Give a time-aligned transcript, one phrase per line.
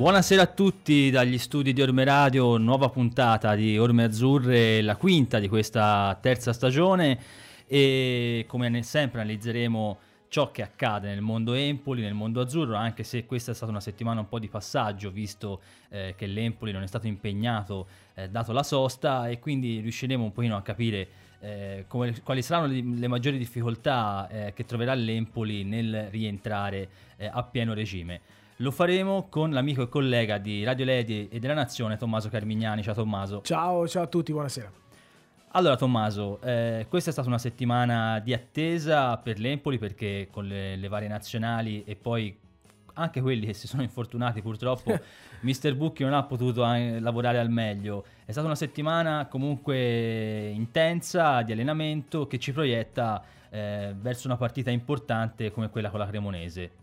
[0.00, 5.38] Buonasera a tutti dagli studi di Orme Radio, nuova puntata di Orme Azzurre, la quinta
[5.38, 7.18] di questa terza stagione
[7.66, 13.26] e come sempre analizzeremo ciò che accade nel mondo Empoli, nel mondo azzurro, anche se
[13.26, 16.86] questa è stata una settimana un po' di passaggio, visto eh, che l'Empoli non è
[16.86, 21.08] stato impegnato eh, dato la sosta e quindi riusciremo un pochino a capire
[21.40, 27.28] eh, come, quali saranno le, le maggiori difficoltà eh, che troverà l'Empoli nel rientrare eh,
[27.30, 28.39] a pieno regime.
[28.60, 32.82] Lo faremo con l'amico e collega di Radio Ledi e della Nazione, Tommaso Carmignani.
[32.82, 33.40] Ciao Tommaso.
[33.40, 34.70] Ciao, ciao a tutti, buonasera.
[35.52, 40.76] Allora Tommaso, eh, questa è stata una settimana di attesa per l'Empoli perché con le,
[40.76, 42.36] le varie nazionali e poi
[42.94, 44.94] anche quelli che si sono infortunati purtroppo
[45.40, 51.52] Mister Bucchi non ha potuto lavorare al meglio è stata una settimana comunque intensa di
[51.52, 56.79] allenamento che ci proietta eh, verso una partita importante come quella con la Cremonese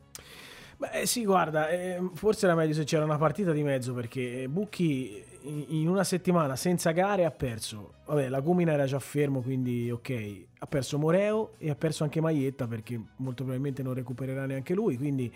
[0.80, 5.23] Beh sì, guarda, eh, forse era meglio se c'era una partita di mezzo perché Bucchi
[5.70, 7.94] in una settimana senza gare ha perso.
[8.06, 10.45] Vabbè, la Gumina era già fermo, quindi ok.
[10.59, 14.98] Ha perso Moreo e ha perso anche Maietta perché molto probabilmente non recupererà neanche lui,
[14.98, 15.33] quindi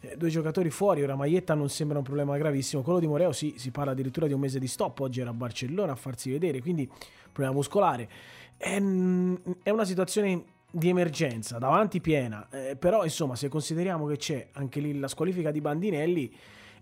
[0.00, 1.02] eh, due giocatori fuori.
[1.02, 2.82] Ora Maietta non sembra un problema gravissimo.
[2.82, 5.00] Quello di Moreo sì, si parla addirittura di un mese di stop.
[5.00, 6.86] Oggi era a Barcellona a farsi vedere, quindi
[7.32, 8.08] problema muscolare.
[8.58, 14.48] È, è una situazione di emergenza, davanti piena, eh, però insomma se consideriamo che c'è
[14.52, 16.32] anche lì la squalifica di Bandinelli,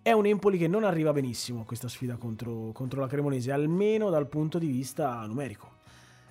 [0.00, 4.09] è un Empoli che non arriva benissimo a questa sfida contro, contro la Cremonese, almeno
[4.09, 5.78] dal punto di vista numerico.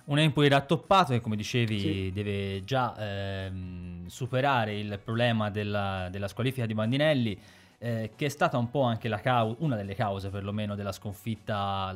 [0.05, 2.11] Un Empoli rattoppato che come dicevi sì.
[2.11, 7.39] deve già ehm, superare il problema della, della squalifica di Bandinelli,
[7.77, 11.95] eh, che è stata un po' anche cau- una delle cause perlomeno della sconfitta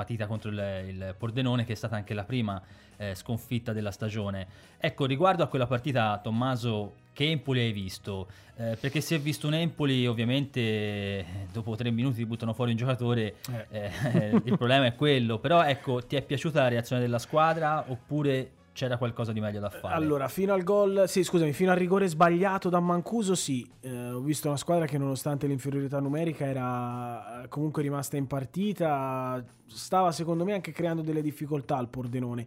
[0.00, 2.60] patita contro il, il Pordenone, che è stata anche la prima
[2.96, 4.46] eh, sconfitta della stagione.
[4.78, 8.28] Ecco, riguardo a quella partita, Tommaso, che Empoli hai visto?
[8.56, 12.78] Eh, perché si è visto un Empoli, ovviamente, dopo tre minuti ti buttano fuori un
[12.78, 13.34] giocatore,
[13.70, 13.90] eh.
[14.10, 15.38] eh il problema è quello.
[15.38, 19.70] Però, ecco, ti è piaciuta la reazione della squadra oppure c'era qualcosa di meglio da
[19.70, 19.94] fare.
[19.94, 23.68] Allora, fino al gol, sì, scusami, fino al rigore sbagliato da Mancuso, sì.
[23.80, 29.44] Eh, ho visto una squadra che, nonostante l'inferiorità numerica, era eh, comunque rimasta in partita.
[29.66, 32.46] Stava, secondo me, anche creando delle difficoltà al Pordenone.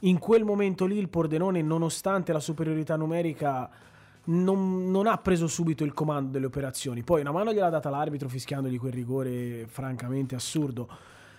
[0.00, 3.68] In quel momento lì, il Pordenone, nonostante la superiorità numerica.
[4.26, 7.02] Non, non, ha preso subito il comando delle operazioni.
[7.02, 10.88] Poi una mano gliel'ha data l'arbitro fischiandogli quel rigore francamente assurdo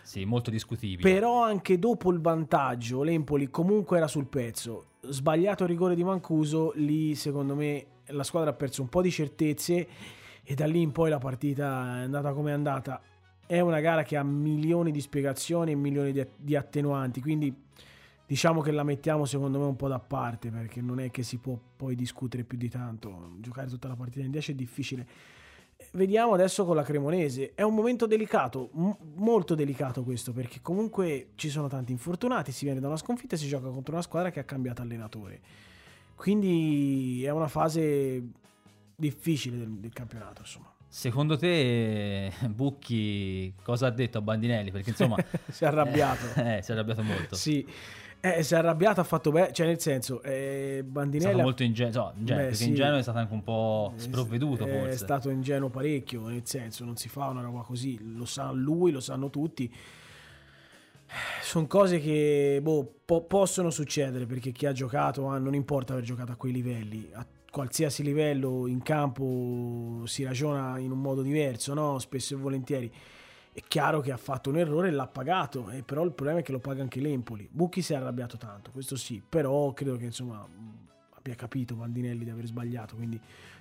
[0.05, 1.09] sì, molto discutibile.
[1.09, 4.91] Però anche dopo il vantaggio, l'Empoli comunque era sul pezzo.
[5.01, 9.09] Sbagliato il rigore di Mancuso, lì secondo me la squadra ha perso un po' di
[9.09, 9.87] certezze
[10.43, 13.01] e da lì in poi la partita è andata come è andata.
[13.47, 17.51] È una gara che ha milioni di spiegazioni e milioni di, di attenuanti, quindi
[18.27, 21.37] diciamo che la mettiamo secondo me un po' da parte perché non è che si
[21.37, 23.31] può poi discutere più di tanto.
[23.39, 25.07] Giocare tutta la partita in 10 è difficile.
[25.91, 27.53] Vediamo adesso con la Cremonese.
[27.53, 32.65] È un momento delicato, m- molto delicato questo, perché comunque ci sono tanti infortunati, si
[32.65, 35.39] viene da una sconfitta e si gioca contro una squadra che ha cambiato allenatore.
[36.15, 38.23] Quindi è una fase
[38.95, 40.73] difficile del, del campionato, insomma.
[40.87, 44.71] Secondo te Bucchi cosa ha detto a Bandinelli?
[44.71, 45.17] Perché insomma
[45.51, 46.25] si è arrabbiato.
[46.39, 47.35] Eh, si è arrabbiato molto.
[47.35, 47.67] Sì.
[48.25, 51.25] Eh, si è arrabbiato, ha fatto bene, cioè nel senso, eh, Bandinelli...
[51.25, 52.67] È stato molto ingenuo, no, ingenuo perché sì.
[52.69, 54.89] ingenuo è stato anche un po' sprovveduto è, forse.
[54.89, 58.91] È stato ingenuo parecchio, nel senso, non si fa una roba così, lo sa lui,
[58.91, 59.71] lo sanno tutti.
[61.43, 66.05] Sono cose che boh, po- possono succedere perché chi ha giocato, ah, non importa aver
[66.05, 71.75] giocato a quei livelli, a qualsiasi livello in campo si ragiona in un modo diverso,
[71.75, 71.99] no?
[71.99, 72.91] spesso e volentieri
[73.55, 76.43] è chiaro che ha fatto un errore e l'ha pagato, eh, però il problema è
[76.43, 77.47] che lo paga anche l'Empoli.
[77.49, 80.45] Bucchi si è arrabbiato tanto, questo sì, però credo che insomma
[81.11, 83.17] abbia capito Bandinelli di aver sbagliato, quindi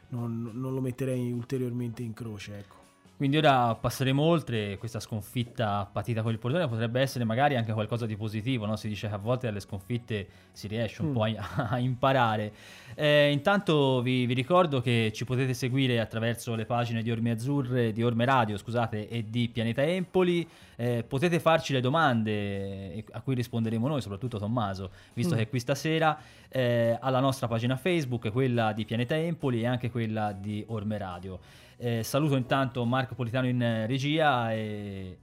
[0.08, 2.58] non, non lo metterei ulteriormente in croce.
[2.58, 2.83] Ecco.
[3.16, 8.06] Quindi ora passeremo oltre questa sconfitta patita con il portone, potrebbe essere magari anche qualcosa
[8.06, 8.74] di positivo, no?
[8.74, 11.12] si dice che a volte dalle sconfitte si riesce un mm.
[11.12, 12.52] po' a, a imparare.
[12.96, 17.92] Eh, intanto vi, vi, ricordo che ci potete seguire attraverso le pagine di Orme Azzurre,
[17.92, 23.36] di Orme Radio scusate, e di Pianeta Empoli, eh, potete farci le domande a cui
[23.36, 25.38] risponderemo noi, soprattutto Tommaso, visto mm.
[25.38, 26.18] che qui stasera
[26.48, 31.38] eh, alla nostra pagina Facebook, quella di Pianeta Empoli e anche quella di Orme Radio.
[31.76, 35.18] Eh, saluto intanto Marco Politano in eh, regia e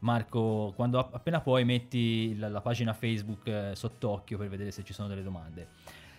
[0.00, 4.92] Marco, quando appena puoi metti la, la pagina Facebook eh, sott'occhio per vedere se ci
[4.92, 5.68] sono delle domande.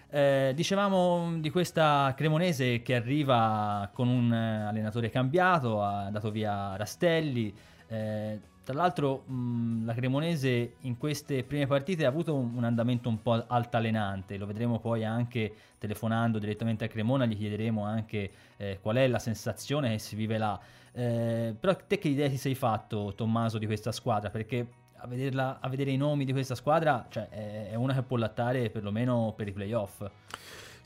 [0.10, 6.76] Eh, dicevamo di questa Cremonese che arriva con un eh, allenatore cambiato, ha dato via
[6.76, 7.54] Rastelli,
[7.88, 13.08] eh, tra l'altro mh, la Cremonese in queste prime partite ha avuto un, un, andamento
[13.08, 18.80] un po' altalenante, lo vedremo poi anche telefonando direttamente a Cremona, gli chiederemo anche eh,
[18.82, 20.60] qual è la sensazione che si vive là.
[20.92, 24.30] Eh, però te che idea ti sei fatto, Tommaso, di questa squadra?
[24.30, 24.68] Perché
[24.98, 28.18] a, vederla, a vedere i nomi di questa squadra cioè, è, è una che può
[28.18, 30.06] lattare perlomeno per i playoff.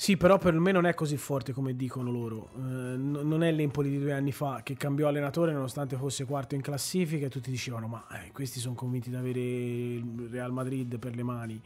[0.01, 2.50] Sì, però per me non è così forte come dicono loro.
[2.56, 6.62] Eh, non è l'Empoli di due anni fa che cambiò allenatore nonostante fosse quarto in
[6.62, 11.13] classifica e tutti dicevano ma eh, questi sono convinti di avere il Real Madrid per
[11.13, 11.62] le mani.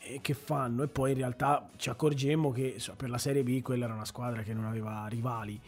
[0.00, 0.82] E che fanno?
[0.82, 4.04] E poi in realtà ci accorgemmo che so, per la Serie B quella era una
[4.04, 5.60] squadra che non aveva rivali.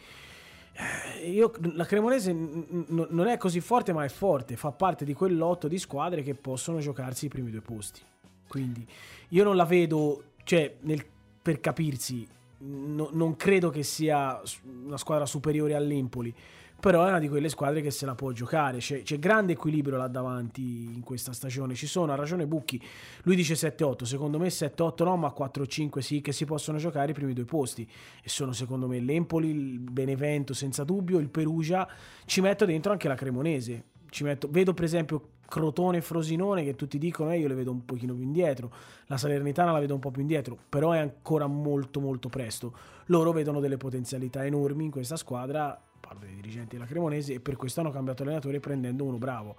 [0.73, 5.05] Eh, io, la Cremonese n- n- non è così forte ma è forte, fa parte
[5.05, 8.01] di quel lotto di squadre che possono giocarsi i primi due posti.
[8.45, 8.85] Quindi
[9.29, 11.11] io non la vedo, cioè nel
[11.43, 12.25] per capirsi,
[12.59, 14.41] no, non credo che sia
[14.85, 16.33] una squadra superiore all'Empoli,
[16.79, 18.79] però è una di quelle squadre che se la può giocare.
[18.79, 20.61] C'è, c'è, grande equilibrio là davanti
[20.93, 21.75] in questa stagione.
[21.75, 22.81] Ci sono, ha ragione Bucchi,
[23.23, 27.13] lui dice 7-8, secondo me 7-8 no, ma 4-5 sì, che si possono giocare i
[27.13, 27.89] primi due posti.
[28.21, 31.87] E sono secondo me l'Empoli, il Benevento senza dubbio, il Perugia,
[32.25, 33.91] ci metto dentro anche la Cremonese.
[34.21, 37.85] Metto, vedo per esempio Crotone e Frosinone che tutti dicono eh, io le vedo un
[37.85, 38.71] pochino più indietro,
[39.07, 42.73] la Salernitana la vedo un po' più indietro, però è ancora molto molto presto.
[43.07, 47.55] Loro vedono delle potenzialità enormi in questa squadra, parlo dei dirigenti della Cremonese, e per
[47.55, 49.55] questo hanno cambiato allenatore prendendo uno bravo.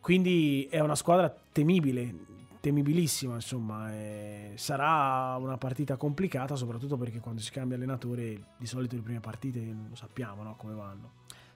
[0.00, 2.14] Quindi è una squadra temibile,
[2.60, 8.96] temibilissima, insomma, eh, sarà una partita complicata, soprattutto perché quando si cambia allenatore di solito
[8.96, 10.56] le prime partite lo sappiamo no?
[10.56, 11.10] come vanno.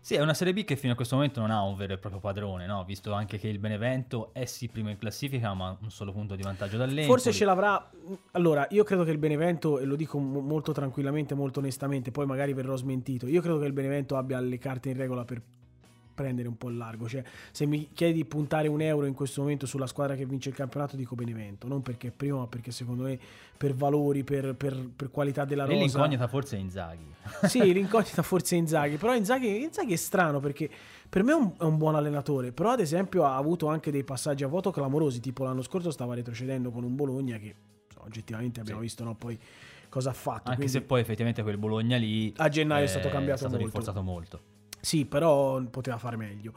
[0.06, 1.98] Sì, è una Serie B che fino a questo momento non ha un vero e
[1.98, 2.84] proprio padrone, no?
[2.84, 6.44] visto anche che il Benevento è sì primo in classifica, ma un solo punto di
[6.44, 7.08] vantaggio dall'Empoli.
[7.08, 7.90] Forse ce l'avrà.
[8.30, 12.52] Allora, io credo che il Benevento, e lo dico molto tranquillamente, molto onestamente, poi magari
[12.52, 13.26] verrò smentito.
[13.26, 15.42] Io credo che il Benevento abbia le carte in regola per
[16.16, 17.06] prendere un po' il largo.
[17.06, 17.22] Cioè,
[17.52, 20.54] se mi chiedi di puntare un euro in questo momento sulla squadra che vince il
[20.54, 21.68] campionato, dico Benevento.
[21.68, 23.18] Non perché è primo, ma perché secondo me
[23.56, 25.76] per valori, per, per, per qualità della rosa.
[25.76, 27.14] E l'incognita forse è Inzaghi.
[27.46, 28.96] sì, l'incognita forse è Inzaghi.
[28.96, 30.68] Però Inzaghi, Inzaghi è strano perché
[31.08, 32.50] per me è un, è un, buon allenatore.
[32.52, 35.20] Però, ad esempio, ha avuto anche dei passaggi a voto clamorosi.
[35.20, 37.54] Tipo l'anno scorso stava retrocedendo con un Bologna che
[37.86, 38.86] insomma, oggettivamente abbiamo sì.
[38.86, 39.38] visto no, poi
[39.88, 40.50] cosa ha fatto.
[40.50, 40.72] Anche quindi...
[40.72, 43.64] se poi effettivamente quel Bologna lì a gennaio è stato cambiato è stato molto.
[43.64, 44.40] rinforzato molto.
[44.86, 46.52] Sì, però poteva fare meglio.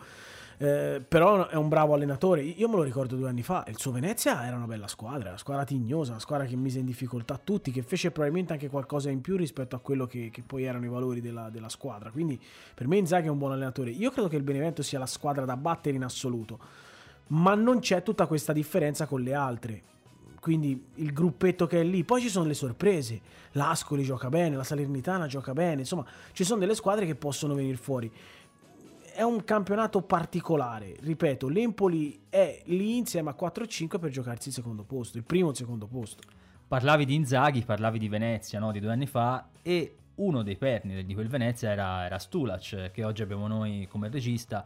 [0.60, 2.44] Eh, però è un bravo allenatore.
[2.44, 3.66] Io me lo ricordo due anni fa.
[3.68, 6.86] Il suo Venezia era una bella squadra, una squadra tignosa, una squadra che mise in
[6.86, 10.66] difficoltà tutti, che fece probabilmente anche qualcosa in più rispetto a quello che, che poi
[10.66, 12.12] erano i valori della, della, squadra.
[12.12, 12.40] Quindi
[12.76, 13.90] per me Inzaghi è un buon allenatore.
[13.90, 16.60] Io credo che il Benevento sia la squadra da battere in assoluto,
[17.30, 19.82] ma non c'è tutta questa differenza con le altre
[20.40, 22.04] quindi il gruppetto che è lì.
[22.04, 23.22] Poi ci sono le sorprese.
[23.54, 27.78] L'Ascoli gioca bene, la Salernitana gioca bene, insomma, ci sono delle squadre che possono venire
[27.78, 28.12] fuori.
[29.12, 34.84] È un campionato particolare, ripeto, l'Empoli è lì insieme a 4-5 per giocarsi il secondo
[34.84, 36.24] posto, il primo e il secondo posto.
[36.68, 38.72] Parlavi di Inzaghi, parlavi di Venezia no?
[38.72, 43.04] di due anni fa e uno dei perni di quel Venezia era, era Stulac, che
[43.04, 44.64] oggi abbiamo noi come regista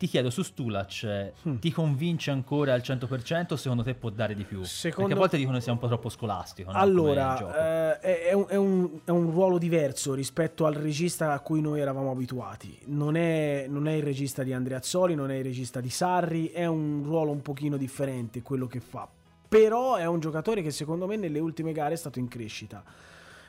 [0.00, 1.56] ti chiedo su Stulac, hmm.
[1.56, 4.62] ti convince ancora al 100% o secondo te può dare di più?
[4.64, 5.08] Secondo...
[5.08, 6.72] Perché a volte dicono che sia un po' troppo scolastico.
[6.72, 6.78] No?
[6.78, 11.60] Allora, eh, è, un, è, un, è, un, ruolo diverso rispetto al regista a cui
[11.60, 12.78] noi eravamo abituati.
[12.86, 16.46] Non è, non è il regista di Andrea Azzoli, non è il regista di Sarri,
[16.46, 19.06] è un ruolo un pochino differente quello che fa.
[19.48, 22.82] Però è un giocatore che secondo me nelle ultime gare è stato in crescita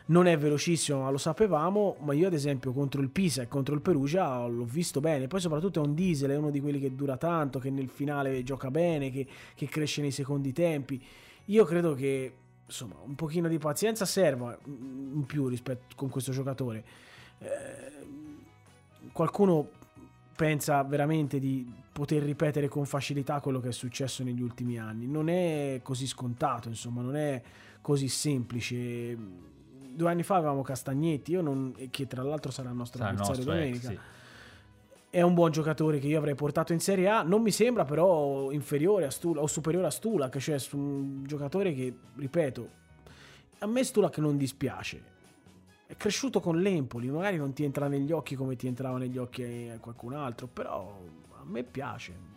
[0.07, 1.97] non è velocissimo, ma lo sapevamo.
[1.99, 5.27] Ma io, ad esempio, contro il Pisa e contro il Perugia l'ho visto bene.
[5.27, 8.43] Poi, soprattutto, è un diesel, è uno di quelli che dura tanto, che nel finale
[8.43, 11.01] gioca bene, che, che cresce nei secondi tempi.
[11.45, 12.35] Io credo che
[12.71, 16.83] insomma un pochino di pazienza serva in più rispetto con questo giocatore.
[17.39, 17.49] Eh,
[19.11, 19.67] qualcuno
[20.35, 25.05] pensa veramente di poter ripetere con facilità quello che è successo negli ultimi anni.
[25.05, 27.41] Non è così scontato, insomma, non è
[27.81, 29.17] così semplice
[29.93, 33.91] due anni fa avevamo Castagnetti, non, che tra l'altro sarà il nostro avversario domenica.
[33.91, 33.99] Ex, sì.
[35.09, 37.21] È un buon giocatore che io avrei portato in Serie A.
[37.21, 41.93] Non mi sembra però inferiore a Stula o superiore a Stulac, cioè un giocatore che,
[42.15, 42.69] ripeto,
[43.59, 45.03] a me Stulac non dispiace.
[45.85, 49.69] È cresciuto con l'Empoli, magari non ti entra negli occhi come ti entrava negli occhi
[49.73, 50.97] a qualcun altro, però
[51.33, 52.29] a me piace.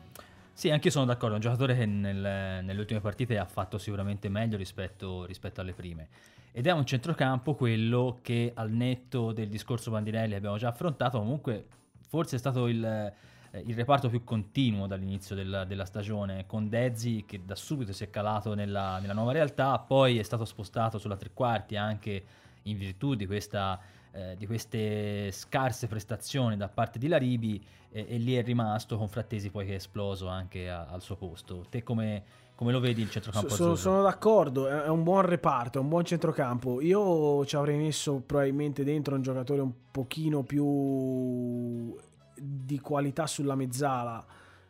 [0.53, 3.79] Sì, anche io sono d'accordo, è un giocatore che nel, nelle ultime partite ha fatto
[3.79, 6.09] sicuramente meglio rispetto, rispetto alle prime.
[6.57, 11.67] Ed è un centrocampo quello che al netto del discorso Bandinelli abbiamo già affrontato, comunque
[12.07, 17.25] forse è stato il, eh, il reparto più continuo dall'inizio della, della, stagione, con Dezzi
[17.27, 21.17] che da subito si è calato nella, nella, nuova realtà, poi è stato spostato sulla
[21.17, 22.25] tre quarti anche
[22.63, 23.81] in virtù di questa
[24.17, 29.09] eh, di queste scarse prestazioni da parte di Laribi e, e, lì è rimasto con
[29.09, 31.67] Frattesi poi che è esploso anche a, al suo posto.
[31.69, 32.23] Te come,
[32.55, 33.75] come lo vedi il centrocampo sono?
[33.75, 36.81] Sono d'accordo, è un buon reparto, è un buon centrocampo.
[36.81, 41.97] Io ci avrei messo probabilmente dentro un giocatore un pochino più
[42.37, 44.25] di qualità sulla mezzala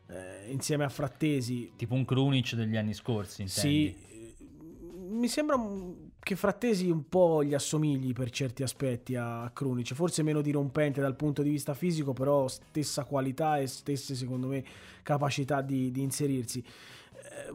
[0.08, 1.72] eh, insieme a Frattesi.
[1.76, 3.96] Tipo un Krunic degli anni scorsi, intendi?
[3.96, 4.34] Sì,
[5.10, 5.56] mi sembra
[6.18, 11.16] che Frattesi un po' gli assomigli per certi aspetti a Krunic, forse meno dirompente dal
[11.16, 14.64] punto di vista fisico, però stessa qualità e stesse secondo me
[15.02, 16.64] capacità di, di inserirsi.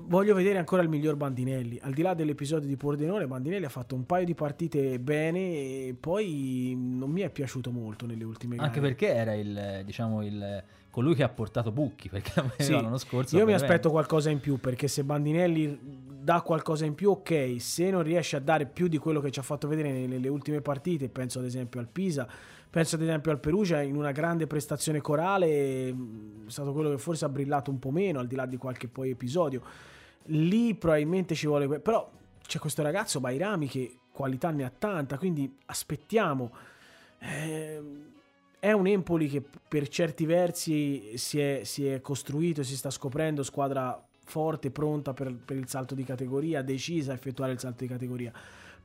[0.08, 1.80] Voglio vedere ancora il miglior Bandinelli.
[1.82, 5.96] Al di là dell'episodio di Pordenone, Bandinelli ha fatto un paio di partite bene e
[6.00, 8.68] poi non mi è piaciuto molto nelle ultime gare.
[8.68, 13.38] Anche perché era il, diciamo, il, colui che ha portato Bucchi, perché sì, l'anno scorso...
[13.38, 15.80] Io mi aspetto qualcosa in più, perché se Bandinelli
[16.22, 19.40] dà qualcosa in più, ok, se non riesce a dare più di quello che ci
[19.40, 22.28] ha fatto vedere nelle, nelle ultime partite, penso ad esempio al Pisa,
[22.70, 26.98] penso ad esempio al Perugia in una grande prestazione corale, mm, è stato quello che
[26.98, 29.62] forse ha brillato un po' meno, al di là di qualche poi episodio.
[30.26, 31.80] Lì probabilmente ci vuole...
[31.80, 32.10] Però
[32.46, 36.52] c'è questo ragazzo Bairami che qualità ne ha tanta, quindi aspettiamo.
[37.20, 37.82] Eh,
[38.60, 43.42] è un Empoli che per certi versi si è, si è costruito, si sta scoprendo
[43.44, 47.90] squadra forte, pronta per, per, il salto di categoria, decisa a effettuare il salto di
[47.90, 48.32] categoria.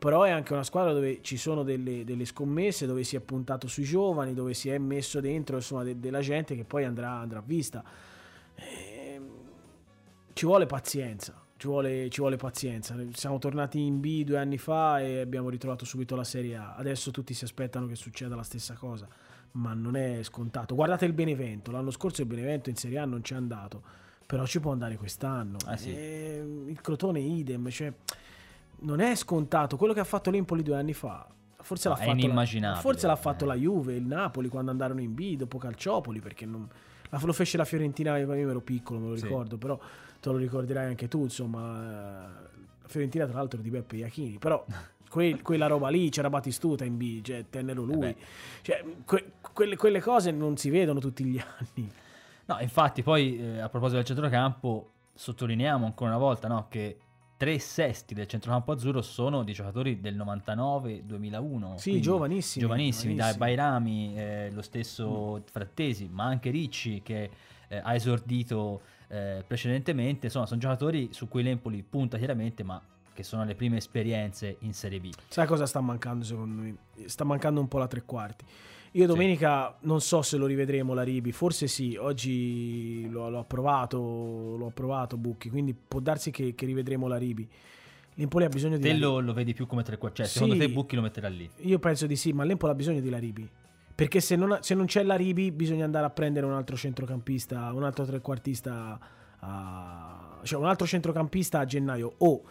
[0.04, 3.68] Però è anche una squadra dove ci sono delle, delle scommesse, dove si è puntato
[3.68, 7.42] sui giovani, dove si è messo dentro insomma, de, della gente che poi andrà, andrà
[7.42, 7.82] vista.
[8.54, 9.28] E, ehm,
[10.34, 11.40] ci vuole pazienza.
[11.56, 12.94] Ci vuole, ci vuole, pazienza.
[13.14, 16.74] Siamo tornati in B due anni fa e abbiamo ritrovato subito la Serie A.
[16.74, 19.08] Adesso tutti si aspettano che succeda la stessa cosa,
[19.52, 20.74] ma non è scontato.
[20.74, 21.70] Guardate il Benevento.
[21.70, 24.96] L'anno scorso il Benevento in Serie A non ci è andato però ci può andare
[24.96, 25.58] quest'anno.
[25.66, 25.90] Ah, sì.
[25.90, 27.92] il Crotone idem, cioè,
[28.84, 29.76] non è scontato.
[29.76, 31.26] Quello che ha fatto l'Empoli due anni fa,
[31.60, 33.48] forse no, l'ha fatto, la, forse l'ha fatto eh.
[33.48, 36.68] la Juve, il Napoli quando andarono in B dopo Calciopoli, perché non,
[37.10, 39.24] lo fece la Fiorentina, io ero piccolo, me lo sì.
[39.24, 39.78] ricordo, però
[40.20, 42.22] te lo ricorderai anche tu, insomma,
[42.80, 44.64] la Fiorentina tra l'altro di Beppe Iachini, però
[45.08, 48.16] que- quella roba lì c'era Batistuta in B, cioè, tennero lui, eh
[48.62, 51.90] cioè, que- quelle, quelle cose non si vedono tutti gli anni.
[52.46, 56.98] No, infatti, poi eh, a proposito del centrocampo, sottolineiamo ancora una volta no, che
[57.44, 61.74] tre sesti del centrocampo azzurro sono di giocatori del 99-2001.
[61.74, 62.64] Sì, giovanissimi.
[62.64, 65.42] Giovanissimi, dai Bairami, eh, lo stesso mm.
[65.50, 67.30] Frattesi, ma anche Ricci che
[67.68, 70.26] eh, ha esordito eh, precedentemente.
[70.26, 72.80] Insomma, sono giocatori su cui l'Empoli punta chiaramente, ma
[73.12, 75.10] che sono le prime esperienze in Serie B.
[75.28, 76.76] Sai cosa sta mancando secondo me?
[77.04, 78.46] Sta mancando un po' la tre quarti.
[78.96, 79.86] Io domenica sì.
[79.86, 85.16] non so se lo rivedremo la Ribi, forse sì, oggi l'ho, l'ho approvato, l'ho approvato
[85.16, 87.48] Bucchi, quindi può darsi che, che rivedremo la Ribi.
[88.14, 88.82] L'Empoli ha bisogno di...
[88.82, 91.26] Te lo, lo, vedi più come tre quarti, cioè sì, secondo te Bucchi lo metterà
[91.26, 91.50] lì?
[91.62, 93.50] Io penso di sì, ma l'Empoli ha bisogno di Laribi.
[93.92, 97.82] Perché se non, se non c'è Laribi bisogna andare a prendere un altro centrocampista, un
[97.82, 98.98] altro trequartista,
[99.40, 102.42] a, cioè un altro centrocampista a gennaio o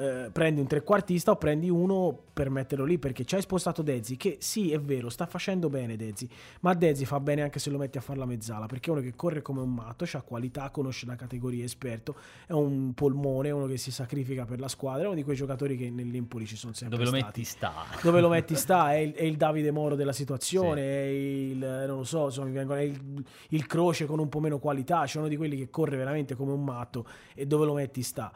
[0.00, 4.16] eh, prendi un trequartista o prendi uno per metterlo lì perché ci hai spostato Dezzi
[4.16, 6.26] che sì è vero sta facendo bene Dezzi
[6.60, 9.02] ma Dezzi fa bene anche se lo metti a fare la mezzala perché è uno
[9.02, 12.16] che corre come un matto ha qualità conosce la categoria esperto
[12.46, 15.76] è un polmone uno che si sacrifica per la squadra è uno di quei giocatori
[15.76, 17.22] che nell'Empoli ci sono sempre dove stati.
[17.22, 20.80] lo metti sta dove lo metti sta è il, è il Davide Moro della situazione
[20.80, 20.86] sì.
[20.86, 25.04] è il non lo so insomma, è il, il croce con un po' meno qualità
[25.04, 27.04] c'è uno di quelli che corre veramente come un matto
[27.34, 28.32] e dove lo metti sta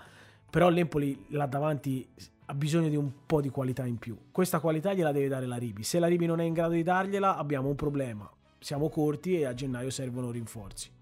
[0.55, 2.09] però l'Empoli là davanti
[2.45, 4.17] ha bisogno di un po' di qualità in più.
[4.31, 5.83] Questa qualità gliela deve dare la Ribi.
[5.83, 8.31] Se la Ribi non è in grado di dargliela, abbiamo un problema.
[8.61, 10.93] Siamo corti e a gennaio servono rinforzi.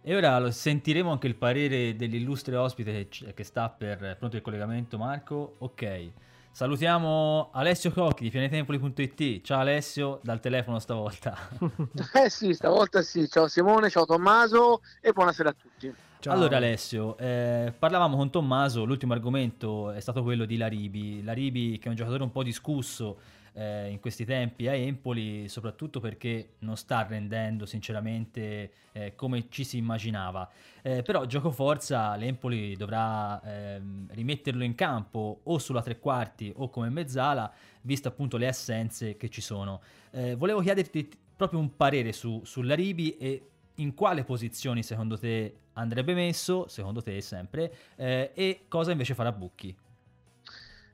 [0.00, 5.56] E ora sentiremo anche il parere dell'illustre ospite che sta per pronto il collegamento, Marco.
[5.58, 6.10] Ok.
[6.50, 9.42] Salutiamo Alessio Cocchi di pianetempoli.it.
[9.42, 11.36] Ciao Alessio, dal telefono stavolta.
[12.24, 13.28] eh sì, stavolta sì.
[13.28, 15.94] Ciao Simone, ciao Tommaso e buonasera a tutti.
[16.20, 16.32] Ciao.
[16.32, 21.22] Allora Alessio, eh, parlavamo con Tommaso, l'ultimo argomento è stato quello di Laribi.
[21.22, 23.20] Laribi che è un giocatore un po' discusso
[23.52, 29.62] eh, in questi tempi a Empoli, soprattutto perché non sta rendendo sinceramente eh, come ci
[29.62, 30.50] si immaginava.
[30.82, 36.68] Eh, però gioco forza l'Empoli dovrà ehm, rimetterlo in campo o sulla tre quarti o
[36.68, 37.48] come mezzala,
[37.82, 39.80] visto appunto le assenze che ci sono.
[40.10, 45.54] Eh, volevo chiederti proprio un parere su, su Laribi e in quale posizioni secondo te
[45.74, 49.74] andrebbe messo, secondo te sempre, eh, e cosa invece farà Bucchi?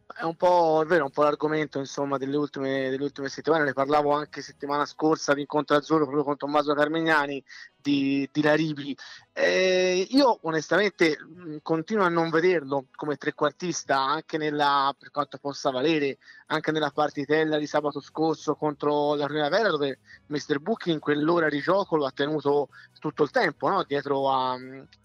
[0.07, 3.73] È un po', è vero, un po' l'argomento insomma, delle, ultime, delle ultime settimane, ne
[3.73, 7.43] parlavo anche settimana scorsa di incontro azzurro proprio con Tommaso Carmignani
[7.85, 8.97] di, di Laribi.
[9.33, 11.19] Eh, io onestamente
[11.63, 17.59] continuo a non vederlo come trequartista anche nella, per quanto possa valere, anche nella partitella
[17.59, 20.61] di sabato scorso contro la Primavera dove Mr.
[20.61, 22.69] Bucchi in quell'ora di gioco lo ha tenuto
[22.99, 23.83] tutto il tempo no?
[23.85, 24.57] dietro a,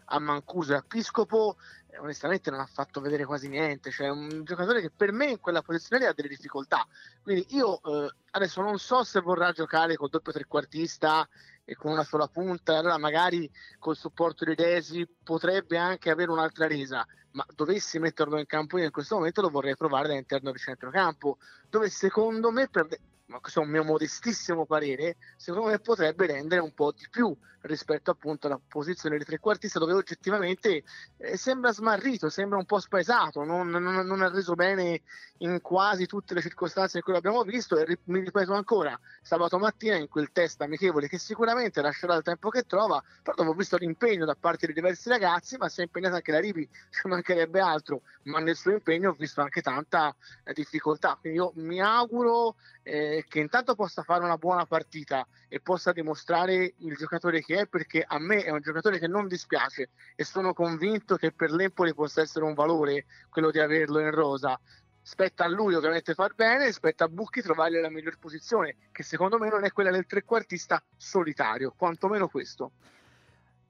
[0.05, 1.57] a Mancuso e a Piscopo
[1.99, 3.91] onestamente non ha fatto vedere quasi niente.
[3.91, 6.85] Cioè, un giocatore che per me in quella posizione ha delle difficoltà.
[7.21, 11.27] Quindi io eh, adesso non so se vorrà giocare col doppio trequartista
[11.63, 16.67] e con una sola punta, allora magari col supporto di Desi potrebbe anche avere un'altra
[16.67, 17.05] resa.
[17.31, 20.57] Ma dovessi metterlo in campo io in questo momento lo vorrei provare da interno di
[20.57, 21.37] centrocampo,
[21.69, 22.87] dove secondo me per,
[23.27, 27.35] ma questo è un mio modestissimo parere, secondo me potrebbe rendere un po' di più
[27.61, 30.83] rispetto appunto alla posizione di trequartista dove oggettivamente
[31.17, 35.01] eh, sembra smarrito, sembra un po' spaesato, non, non, non, ha reso bene
[35.39, 39.57] in quasi tutte le circostanze in cui l'abbiamo visto e ri- mi ripeto ancora, sabato
[39.57, 43.77] mattina in quel test amichevole che sicuramente lascerà il tempo che trova, però dopo visto
[43.77, 47.59] l'impegno da parte di diversi ragazzi, ma si è impegnata anche la Rivi, ci mancherebbe
[47.59, 52.55] altro, ma nel suo impegno ho visto anche tanta eh, difficoltà, quindi io mi auguro
[52.83, 57.67] eh, che intanto possa fare una buona partita e possa dimostrare il giocatore che è,
[57.67, 61.93] perché a me è un giocatore che non dispiace e sono convinto che per l'Empoli
[61.93, 64.59] possa essere un valore quello di averlo in rosa.
[65.01, 69.37] Spetta a lui ovviamente far bene, spetta a Bucchi trovare la miglior posizione, che secondo
[69.37, 72.71] me non è quella del trequartista solitario, quantomeno questo.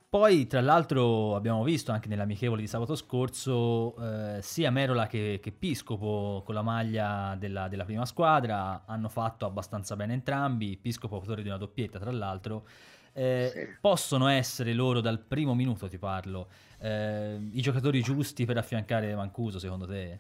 [0.10, 5.52] Poi, tra l'altro, abbiamo visto anche nell'amichevole di sabato scorso eh, sia Merola che, che,
[5.52, 10.78] Piscopo con la maglia della, della, prima squadra hanno fatto abbastanza bene entrambi.
[10.78, 12.66] Piscopo, autore di una doppietta, tra l'altro.
[13.14, 13.68] Eh, sì.
[13.82, 16.48] Possono essere loro dal primo minuto, ti parlo,
[16.80, 20.20] eh, i giocatori giusti per affiancare Mancuso, secondo te?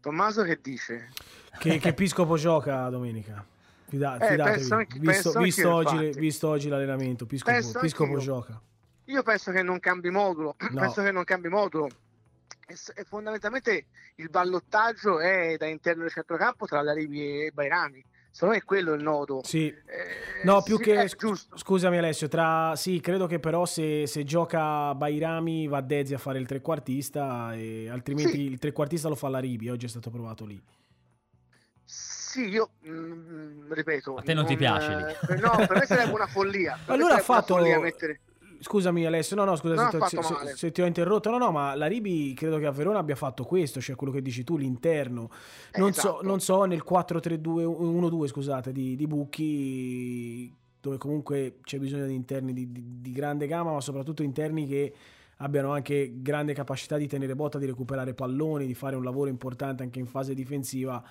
[0.00, 1.10] Tommaso che dice?
[1.58, 3.44] Che, che Piscopo gioca domenica.
[3.86, 8.60] Fida, eh, fidatevi, anche, visto, visto, oggi, visto, oggi, l'allenamento, Piscopo, Piscopo gioca.
[9.06, 10.80] Io penso che non cambi modulo, no.
[10.80, 11.88] penso che non cambi modulo.
[12.66, 18.04] E, e fondamentalmente il ballottaggio è da interno del centrocampo tra Larivi e Bairami.
[18.34, 19.42] Secondo me è quello il nodo.
[19.44, 19.68] Sì.
[19.68, 21.08] Eh, no, più sì, che...
[21.54, 22.74] Scusami Alessio, tra...
[22.74, 27.88] sì, credo che però se, se gioca Bairami va Dezi a fare il trequartista e
[27.88, 28.40] altrimenti sì.
[28.40, 30.60] il trequartista lo fa Laribi, oggi è stato provato lì.
[31.84, 34.16] Sì, io mh, mm, ripeto.
[34.16, 35.34] A te non, non ti piace lì?
[35.34, 36.76] Eh, no, per me sarebbe una follia.
[36.86, 37.56] allora ha fatto...
[37.58, 38.20] Mettere...
[38.64, 41.74] Scusami Alessio, no no scusa se, se, se, se, ti ho interrotto, no no ma
[41.74, 45.28] la Ribi credo che a Verona abbia fatto questo, cioè quello che dici tu, l'interno,
[45.74, 46.20] non, esatto.
[46.20, 50.50] so, non so nel 4-3-2-1-2 scusate di, di Bucchi
[50.80, 54.94] dove comunque c'è bisogno di interni di, di, di grande gamma ma soprattutto interni che
[55.38, 59.82] abbiano anche grande capacità di tenere botta, di recuperare palloni, di fare un lavoro importante
[59.82, 61.02] anche in fase difensiva,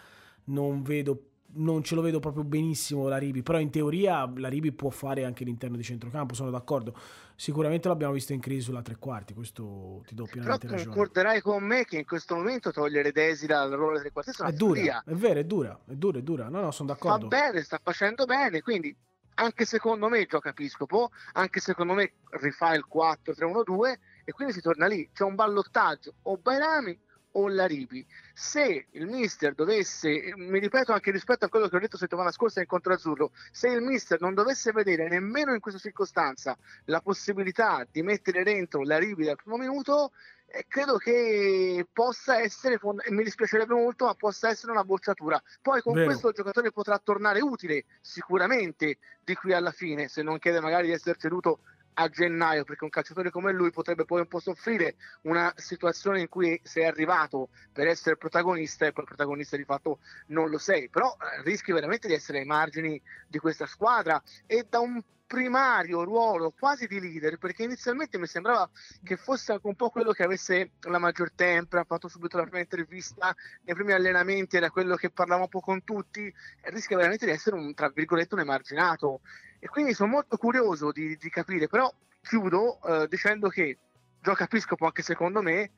[0.46, 4.72] non vedo non ce lo vedo proprio benissimo la Ribi, però in teoria la Ribi
[4.72, 6.96] può fare anche l'interno di centrocampo, sono d'accordo.
[7.36, 10.96] Sicuramente l'abbiamo visto in crisi sulla tre quarti, questo ti do pienamente però ragione.
[10.96, 14.52] concorderai con me che in questo momento togliere Desi dal ruolo delle tre quarti è,
[14.54, 15.04] dura, follia.
[15.06, 16.50] è vero, è dura, è dura, è dura.
[16.50, 17.28] No, no, sono d'accordo.
[17.30, 18.96] Fa bene, sta facendo bene, quindi
[19.36, 24.86] anche secondo me gioca Piscopo, anche secondo me rifà il 4-3-1-2 e quindi si torna
[24.86, 25.10] lì.
[25.12, 26.98] C'è un ballottaggio o Bairami
[27.34, 28.06] o Laribi.
[28.34, 32.62] Se il mister dovesse, mi ripeto anche rispetto a quello che ho detto settimana scorsa
[32.62, 38.02] in Azzurro, se il mister non dovesse vedere nemmeno in questa circostanza la possibilità di
[38.02, 40.12] mettere dentro Laribi dal primo minuto,
[40.56, 45.42] eh, credo che possa essere, mi dispiacerebbe molto, ma possa essere una bocciatura.
[45.62, 46.06] Poi con Vero.
[46.06, 50.88] questo il giocatore potrà tornare utile sicuramente di qui alla fine, se non chiede magari
[50.88, 51.60] di essere ceduto
[51.94, 56.30] a gennaio, perché un calciatore come lui potrebbe poi un po' soffrire una situazione in
[56.30, 61.16] cui sei arrivato per essere protagonista e poi protagonista di fatto non lo sei, però
[61.20, 64.22] eh, rischi veramente di essere ai margini di questa squadra.
[64.46, 65.02] E da un
[65.34, 68.70] primario ruolo quasi di leader perché inizialmente mi sembrava
[69.04, 72.44] che fosse anche un po' quello che avesse la maggior tempra ha fatto subito la
[72.44, 76.32] prima intervista nei primi allenamenti era quello che parlava un po' con tutti
[76.66, 79.22] rischia veramente di essere un tra virgolette un emarginato.
[79.58, 81.92] E quindi sono molto curioso di, di capire, però
[82.22, 83.80] chiudo eh, dicendo che
[84.22, 85.72] gioca Piscopo anche secondo me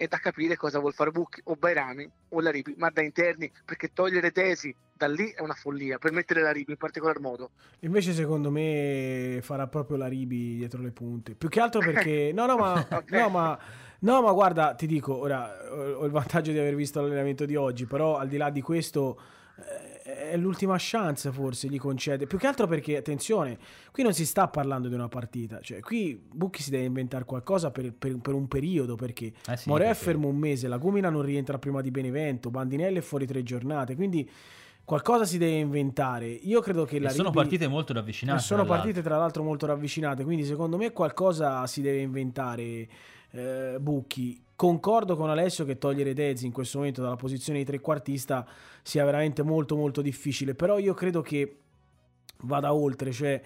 [0.00, 3.52] è da capire cosa vuol fare Bucchi o Bairami o la Ribi, ma da interni,
[3.66, 7.50] perché togliere tesi da lì è una follia, per mettere la Ribi in particolar modo.
[7.80, 12.30] Invece secondo me farà proprio la Ribi dietro le punte, più che altro perché...
[12.34, 12.86] no, no, ma...
[12.90, 13.20] okay.
[13.20, 13.58] no, ma...
[14.02, 17.84] No, ma guarda, ti dico, ora ho il vantaggio di aver visto l'allenamento di oggi,
[17.84, 19.20] però al di là di questo
[19.58, 22.26] eh, è l'ultima chance forse gli concede.
[22.26, 23.58] Più che altro perché, attenzione,
[23.92, 25.60] qui non si sta parlando di una partita.
[25.60, 29.68] Cioè, qui Bucchi si deve inventare qualcosa per, per, per un periodo, perché Eh sì,
[29.68, 33.02] Morea è perché- fermo un mese, la Gumina non rientra prima di Benevento, Bandinelli è
[33.02, 34.28] fuori tre giornate, quindi
[34.84, 36.26] qualcosa si deve inventare.
[36.26, 38.38] Io credo che E la sono Ribi- partite molto ravvicinate.
[38.38, 42.88] e sono partite tra l'altro molto ravvicinate, quindi secondo me qualcosa si deve inventare
[43.32, 44.42] eh, Bucchi.
[44.54, 48.46] Concordo con Alessio che togliere Dezi in questo momento dalla posizione di trequartista
[48.82, 51.60] sia veramente molto molto difficile, però io credo che
[52.42, 53.40] vada oltre, cioè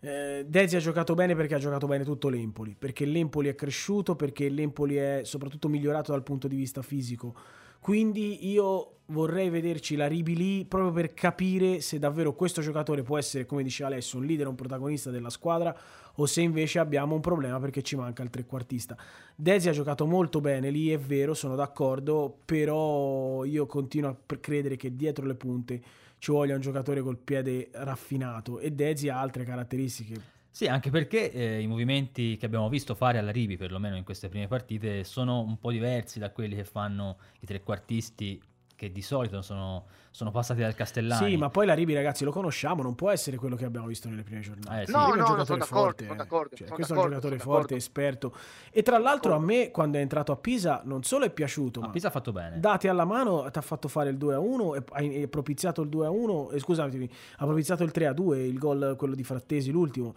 [0.00, 4.16] eh, Dezi ha giocato bene perché ha giocato bene tutto l'Empoli, perché l'Empoli è cresciuto,
[4.16, 7.34] perché l'Empoli è soprattutto migliorato dal punto di vista fisico.
[7.80, 13.18] Quindi io vorrei vederci la Ribi lì proprio per capire se davvero questo giocatore può
[13.18, 15.76] essere, come diceva Alessio, un leader, un protagonista della squadra
[16.16, 18.96] o se invece abbiamo un problema perché ci manca il trequartista.
[19.34, 24.76] Desi ha giocato molto bene lì, è vero, sono d'accordo, però io continuo a credere
[24.76, 25.82] che dietro le punte
[26.18, 30.34] ci voglia un giocatore col piede raffinato e Desi ha altre caratteristiche.
[30.50, 34.30] Sì, anche perché eh, i movimenti che abbiamo visto fare alla Rivi, perlomeno in queste
[34.30, 38.40] prime partite, sono un po' diversi da quelli che fanno i trequartisti
[38.76, 41.30] che di solito sono, sono passati dal Castellani.
[41.30, 44.08] Sì, ma poi la Ribi ragazzi lo conosciamo, non può essere quello che abbiamo visto
[44.08, 44.82] nelle prime giornate.
[44.82, 44.92] Eh, sì.
[44.92, 46.16] No, Ribi è un no, no, giocatore sono d'accordo, forte, sono eh.
[46.16, 48.34] d'accordo, Cioè, sono questo è un giocatore forte, esperto.
[48.70, 51.86] E tra l'altro a me quando è entrato a Pisa non solo è piaciuto, Ma
[51.86, 52.60] ma Pisa ha fatto bene.
[52.60, 56.54] dati alla mano ti ha fatto fare il 2-1 e hai hai propiziato il 2-1
[56.54, 60.14] eh, scusatemi ha propiziato il 3-2 il gol quello di Frattesi l'ultimo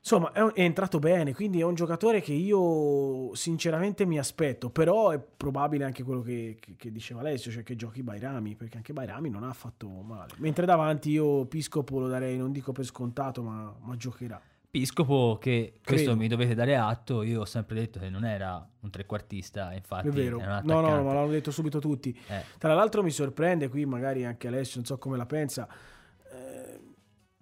[0.00, 4.70] insomma è, un- è entrato bene quindi è un giocatore che io sinceramente mi aspetto
[4.70, 8.78] però è probabile anche quello che, che- che diceva Alessio cioè che giochi Bairami perché
[8.78, 10.32] anche Bairami non ha fatto male.
[10.38, 14.40] Mentre davanti io Piscopo lo darei non dico per scontato ma, ma giocherà.
[14.70, 16.16] Piscopo, che questo Credo.
[16.20, 20.10] mi dovete dare atto, io ho sempre detto che non era un trequartista, infatti è
[20.12, 20.38] vero.
[20.38, 22.16] era no no ma l'hanno detto subito tutti.
[22.28, 25.66] Eh, Tra l'altro mi sorprende qui, magari anche Alessio, non so come la pensa.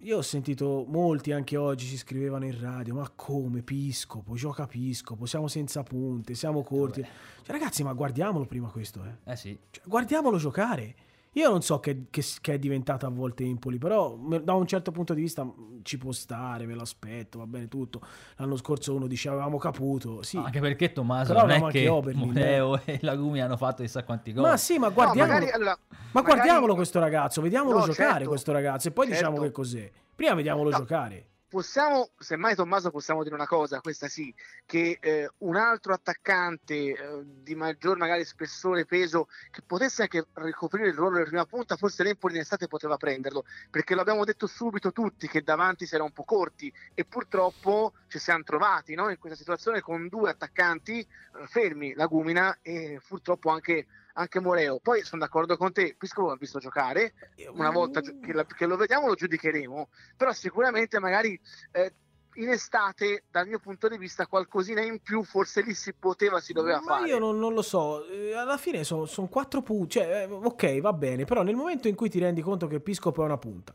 [0.09, 4.37] Io ho sentito molti anche oggi si scrivevano in radio: Ma come Piscopo?
[4.37, 7.03] Gioca Piscopo, siamo senza punte, siamo corti.
[7.03, 9.33] Cioè, ragazzi, ma guardiamolo prima questo, eh.
[9.33, 10.95] eh sì, Cioè, guardiamolo giocare.
[11.39, 14.67] Io non so che, che- che è diventato a volte Empoli, però me- da un
[14.67, 18.01] certo punto di vista mh, ci può stare, me lo aspetto, va bene tutto.
[18.37, 20.37] L'anno scorso uno diceva avevamo caputo, sì.
[20.37, 24.33] anche perché Tommaso Però non è che Oberlin, Moneo e Lagumi hanno fatto chissà quanti
[24.33, 24.43] gol.
[24.43, 25.33] Ma sì, ma No, guardiamolo.
[25.39, 29.07] magari, allora, Ma magari- guardiamolo questo ragazzo, vediamolo No, giocare certo, questo ragazzo e poi
[29.07, 29.43] diciamo certo.
[29.43, 29.91] che cos'è.
[30.17, 30.77] Prima vediamolo No.
[30.77, 31.27] giocare.
[31.49, 34.35] Possiamo, semmai Tommaso, possiamo dire una cosa, questa sì,
[34.67, 40.89] che eh, un altro attaccante eh, di maggior magari spessore peso che potesse anche ricoprire
[40.89, 44.47] il ruolo della prima punta, forse l'Empoli in estate poteva prenderlo, perché lo abbiamo detto
[44.47, 49.09] subito tutti che davanti si era un po' corti e purtroppo ci siamo trovati no,
[49.09, 51.07] in questa situazione con due attaccanti eh,
[51.47, 53.87] fermi, Lagumina e purtroppo anche,
[54.19, 54.81] anche Moreo.
[54.81, 57.15] Poi sono d'accordo con te, Piscopo l'ha visto giocare,
[57.53, 61.39] una volta gio- che, la- che lo vediamo lo giudicheremo, però sicuramente magari
[61.73, 61.95] eh,
[62.35, 66.53] in estate dal mio punto di vista qualcosina in più forse lì si poteva, si
[66.53, 67.09] doveva Ma fare.
[67.09, 70.93] io non, non lo so, eh, alla fine sono quattro punti, cioè, eh, ok, va
[70.93, 73.75] bene, però nel momento in cui ti rendi conto che Piscopo è una punta,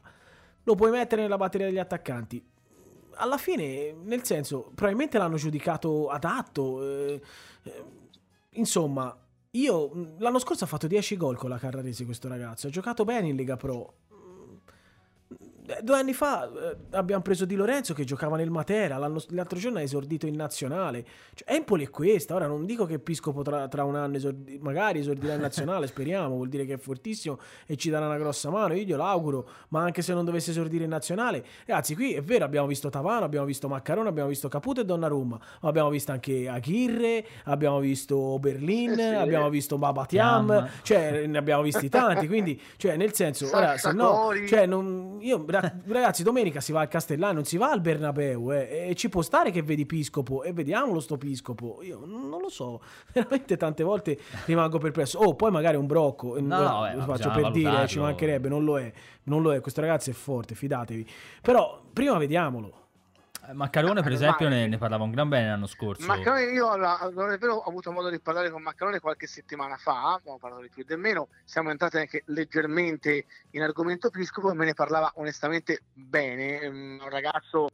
[0.64, 2.52] lo puoi mettere nella batteria degli attaccanti.
[3.16, 6.84] Alla fine, nel senso, probabilmente l'hanno giudicato adatto.
[6.84, 7.22] eh,
[7.64, 7.84] eh,
[8.52, 9.16] insomma,
[9.56, 13.28] io l'anno scorso ha fatto 10 gol con la Carrarese questo ragazzo, ha giocato bene
[13.28, 13.98] in Lega Pro.
[15.66, 19.78] Eh, Due anni fa eh, abbiamo preso Di Lorenzo che giocava nel Matera, l'altro giorno
[19.80, 21.06] ha esordito in nazionale.
[21.34, 22.36] Cioè, Empoli è questa.
[22.36, 26.36] Ora non dico che Piscopo tra, tra un anno esordi- magari esordirà in nazionale, speriamo,
[26.36, 28.74] vuol dire che è fortissimo e ci darà una grossa mano.
[28.74, 32.46] Io glielo auguro, ma anche se non dovesse esordire in nazionale, ragazzi, qui è vero,
[32.46, 36.48] abbiamo visto Tavano, abbiamo visto Maccarone, abbiamo visto Caputo e Donnarumma, ma abbiamo visto anche
[36.50, 39.02] Aguirre, abbiamo visto Berlin, Eh sì.
[39.16, 40.70] abbiamo visto Babatiam, Tiam.
[40.84, 45.44] cioè ne abbiamo visti tanti, quindi, cioè, nel senso, ora, se no, cioè, non- io,
[45.60, 49.22] ragazzi, domenica si va al Castellano, non si va al Bernabeu, eh, e ci può
[49.22, 51.82] stare che vedi Piscopo e vediamolo sto Piscopo.
[51.84, 52.82] Io non lo so,
[53.14, 55.20] veramente tante volte rimango perplesso.
[55.20, 58.64] Oh, poi magari un brocco, eh, No, no, ma faccio per dire, ci mancherebbe, non
[58.64, 58.92] lo è,
[59.24, 61.08] non lo è, questo ragazzo è forte, fidatevi.
[61.42, 62.82] Però prima vediamolo.
[63.46, 66.06] Eh, Maccarone, per Ah, esempio, ne, ne parlava un gran bene l'anno scorso.
[66.06, 70.14] Maccarone, io non è vero, ho avuto modo di parlare con Maccarone qualche settimana fa,
[70.14, 74.54] abbiamo parlato di più e di meno, siamo entrati anche leggermente in argomento Piscopo e
[74.54, 77.68] me ne parlava onestamente bene, È un ragazzo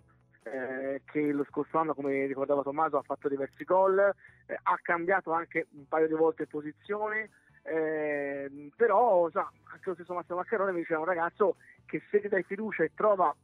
[0.43, 5.31] eh, che lo scorso anno, come ricordava Tommaso, ha fatto diversi gol, eh, ha cambiato
[5.33, 7.29] anche un paio di volte posizione,
[7.61, 12.27] eh, però sa, anche lo stesso Massimo Maccarone mi diceva un ragazzo che se ti
[12.27, 13.35] dai fiducia e trova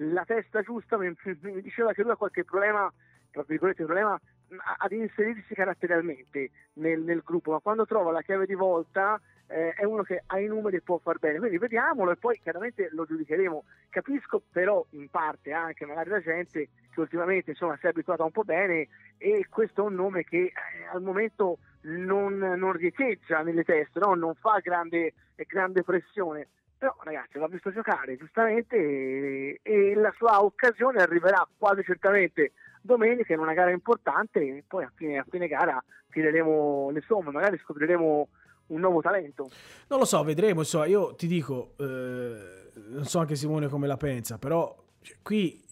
[0.00, 2.92] la testa giusta mi, mi diceva che lui ha qualche problema
[3.30, 4.18] tra virgolette problema
[4.78, 9.84] ad inserirsi caratterialmente nel, nel, gruppo, ma quando trova la chiave di volta eh, è
[9.84, 11.38] uno che ha i numeri e può far bene.
[11.38, 13.64] Quindi vediamolo e poi chiaramente lo giudicheremo.
[13.90, 18.30] Capisco però in parte anche magari la gente che ultimamente insomma, si è abituata un
[18.30, 20.52] po' bene e questo è un nome che eh,
[20.92, 24.14] al momento non, non riecheggia nelle teste, no?
[24.14, 26.48] non fa grande, grande pressione.
[26.78, 33.32] Però ragazzi l'ha visto giocare giustamente e, e la sua occasione arriverà quasi certamente domenica
[33.32, 37.58] in una gara importante e poi a fine, a fine gara tireremo le somme, magari
[37.58, 38.28] scopriremo
[38.68, 39.50] un nuovo talento.
[39.88, 40.60] Non lo so, vedremo.
[40.60, 45.64] Insomma, io ti dico, eh, non so anche Simone come la pensa, però cioè, qui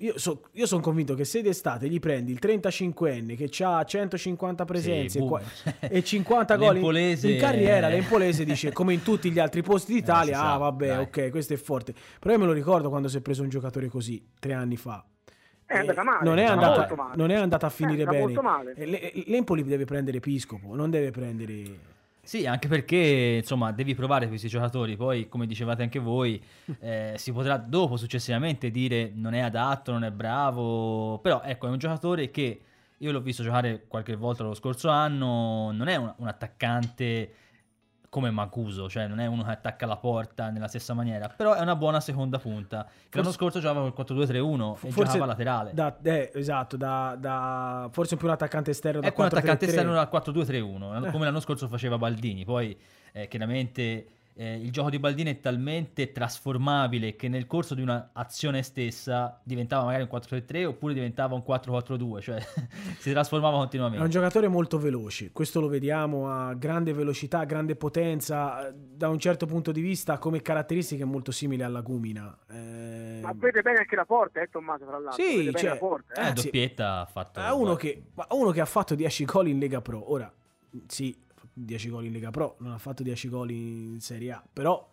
[0.00, 4.64] io, so, io sono convinto che se d'estate gli prendi il 35enne che ha 150
[4.64, 9.38] presenze sì, e, e 50 gol in, in, carriera, l'Empolese dice come in tutti gli
[9.38, 10.98] altri posti d'Italia, eh, ah vabbè, dai.
[10.98, 11.94] ok, questo è forte.
[12.18, 15.04] Però io me lo ricordo quando si è preso un giocatore così, tre anni fa.
[15.66, 16.24] È andata male.
[16.24, 18.34] Non è andata, non è andata a finire bene.
[19.26, 21.98] L'Empoli deve prendere Episcopo, non deve prendere
[22.30, 26.40] sì, anche perché insomma devi provare questi giocatori, poi come dicevate anche voi,
[26.78, 31.70] eh, si potrà dopo successivamente dire non è adatto, non è bravo, però ecco è
[31.70, 32.60] un giocatore che
[32.96, 37.32] io l'ho visto giocare qualche volta lo scorso anno, non è un, un attaccante
[38.10, 41.60] come Macuso, cioè non è uno che attacca la porta nella stessa maniera, però è
[41.60, 42.84] una buona seconda punta.
[43.10, 45.70] L'anno scorso giocava col 4-2-3-1 e giocava laterale.
[45.72, 50.10] Da, eh, esatto, da, da, forse più un attaccante esterno Ecco un attaccante esterno da
[50.12, 51.10] 4-2-3-1, eh.
[51.12, 52.76] come l'anno scorso faceva Baldini, poi
[53.12, 54.06] eh, chiaramente
[54.40, 59.84] eh, il gioco di Baldini è talmente trasformabile che nel corso di un'azione stessa diventava
[59.84, 62.40] magari un 4-3-3 oppure diventava un 4-4-2, cioè
[62.98, 63.98] si trasformava continuamente.
[63.98, 69.18] È un giocatore molto veloce, questo lo vediamo a grande velocità, grande potenza, da un
[69.18, 72.34] certo punto di vista come caratteristiche molto simili alla Gumina.
[72.48, 73.18] Eh...
[73.20, 75.22] Ma vede bene anche la porta, eh Tommaso, tra l'altro.
[75.22, 76.30] Sì, cioè, la porta, eh.
[76.30, 77.40] eh doppietta ha fatto...
[77.40, 80.32] È uno che, uno che ha fatto 10 gol in Lega Pro, ora
[80.86, 81.16] sì,
[81.64, 84.88] 10 gol in Lega Pro, non ha fatto 10 gol in Serie A, però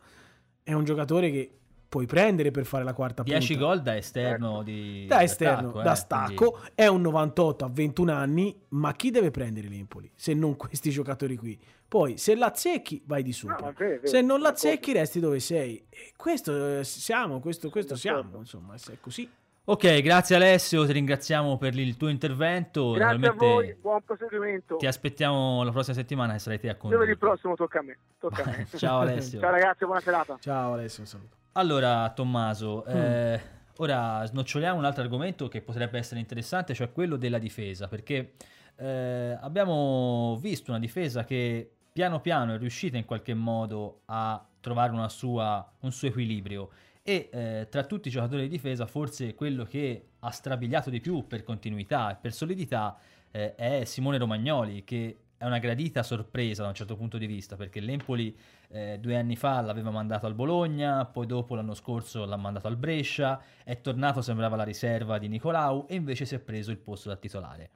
[0.64, 1.52] è un giocatore che
[1.90, 4.64] puoi prendere per fare la quarta 10 gol da esterno ecco.
[4.64, 6.72] di da esterno, attacco, da eh, stacco, quindi...
[6.76, 11.38] è un 98 a 21 anni, ma chi deve prendere l'Empoli se non questi giocatori
[11.38, 11.60] qui?
[11.88, 13.68] Poi se l'azzecchi vai di sopra.
[13.68, 15.86] No, vero, se non l'azzecchi resti dove sei.
[15.90, 19.30] E questo eh, siamo, questo, questo siamo, insomma, è così.
[19.70, 22.92] Ok, grazie Alessio, ti ringraziamo per il tuo intervento.
[22.92, 24.78] Grazie a voi, buon proseguimento.
[24.78, 27.04] Ti aspettiamo la prossima settimana e sarai te a condurre.
[27.04, 27.98] Giovedì prossimo tocca a me.
[28.18, 28.68] Tocca a me.
[28.78, 29.42] Ciao Alessio.
[29.42, 30.38] Ciao ragazzi, buona serata.
[30.40, 31.36] Ciao Alessio, un saluto.
[31.52, 32.96] Allora, Tommaso, mm.
[32.96, 33.42] eh,
[33.80, 38.36] ora snoccioliamo un altro argomento che potrebbe essere interessante, cioè quello della difesa, perché
[38.78, 45.10] eh, abbiamo visto una difesa che piano piano è riuscita in qualche modo a trovare
[45.10, 46.70] sua, un suo equilibrio
[47.10, 51.26] e eh, tra tutti i giocatori di difesa forse quello che ha strabiliato di più
[51.26, 52.98] per continuità e per solidità
[53.32, 57.56] eh, è Simone Romagnoli che è una gradita sorpresa da un certo punto di vista
[57.56, 62.36] perché l'Empoli eh, due anni fa l'aveva mandato al Bologna, poi dopo l'anno scorso l'ha
[62.36, 66.72] mandato al Brescia, è tornato sembrava la riserva di Nicolau e invece si è preso
[66.72, 67.70] il posto da titolare.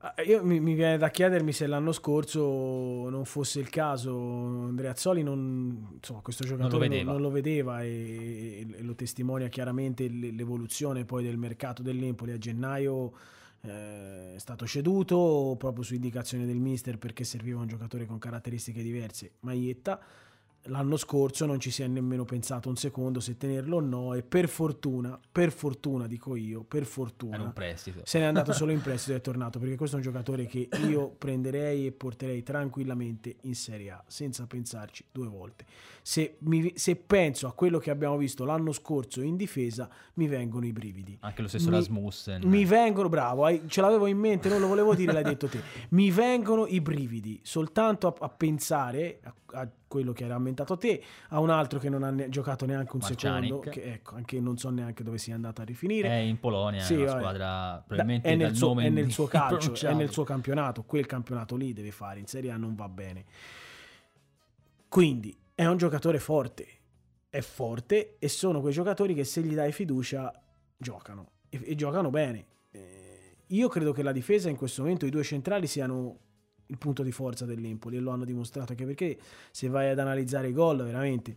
[0.00, 5.24] Ah, io mi, mi, viene da chiedermi se l'anno scorso non fosse il caso, Andreazzoli
[5.24, 9.48] non, insomma, questo giocatore non lo vedeva, non, non lo vedeva e, e, lo testimonia
[9.48, 12.30] chiaramente l'evoluzione poi del mercato dell'Empoli.
[12.30, 13.12] A gennaio
[13.62, 18.82] eh, è stato ceduto proprio su indicazione del mister perché serviva un giocatore con caratteristiche
[18.82, 20.00] diverse, Maietta
[20.64, 24.22] l'anno scorso non ci si è nemmeno pensato un secondo se tenerlo o no e
[24.22, 27.52] per fortuna, per fortuna dico io, per fortuna
[28.02, 30.68] se n'è andato solo in prestito e è tornato perché questo è un giocatore che
[30.88, 35.64] io prenderei e porterei tranquillamente in Serie A senza pensarci due volte.
[36.02, 40.66] Se, mi, se penso a quello che abbiamo visto l'anno scorso in difesa mi vengono
[40.66, 41.18] i brividi.
[41.20, 42.42] Anche lo stesso mi, Rasmussen.
[42.46, 45.60] Mi vengono, bravo, ce l'avevo in mente, non lo volevo dire, l'hai detto te.
[45.90, 51.02] Mi vengono i brividi soltanto a, a pensare a, a quello che hai rammentato te,
[51.30, 53.48] a un altro che non ha ne- giocato neanche un Marcianic.
[53.48, 56.08] secondo, che ecco, anche non so neanche dove sia andato a rifinire.
[56.08, 59.74] È in Polonia, sì, è una squadra probabilmente è nel, suo, è nel suo calcio,
[59.86, 63.24] è nel suo campionato, quel campionato lì deve fare, in Serie A non va bene.
[64.88, 66.66] Quindi è un giocatore forte,
[67.30, 70.32] è forte e sono quei giocatori che se gli dai fiducia
[70.76, 72.46] giocano e, e giocano bene.
[72.70, 76.18] Eh, io credo che la difesa in questo momento, i due centrali siano
[76.68, 79.18] il punto di forza dell'Empoli e lo hanno dimostrato anche perché
[79.50, 81.36] se vai ad analizzare i gol veramente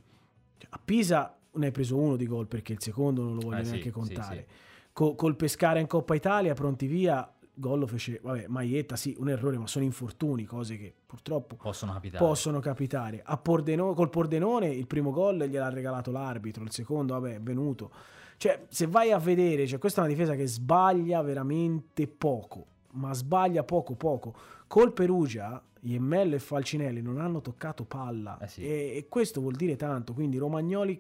[0.70, 3.64] a Pisa ne hai preso uno di gol perché il secondo non lo voglio eh,
[3.64, 4.90] neanche sì, contare sì, sì.
[4.94, 9.30] Col, col Pescara in Coppa Italia pronti via gol lo fece vabbè Maietta sì un
[9.30, 13.22] errore ma sono infortuni cose che purtroppo possono capitare, possono capitare.
[13.24, 17.92] A Pordenone, col Pordenone il primo gol gliel'ha regalato l'arbitro il secondo vabbè è venuto
[18.38, 23.14] cioè se vai a vedere cioè, questa è una difesa che sbaglia veramente poco ma
[23.14, 24.34] sbaglia poco poco.
[24.72, 28.62] Col Perugia, Iemmello e Falcinelli non hanno toccato palla Eh sì.
[28.66, 30.98] e, e questo vuol dire tanto, quindi Romagnoli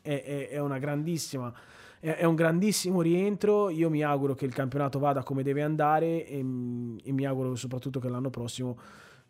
[0.00, 1.54] è, è- è una grandissima
[2.00, 3.70] è, un grandissimo rientro.
[3.70, 8.00] Io mi auguro che il campionato vada come deve andare e, e mi auguro soprattutto
[8.00, 8.76] che l'anno prossimo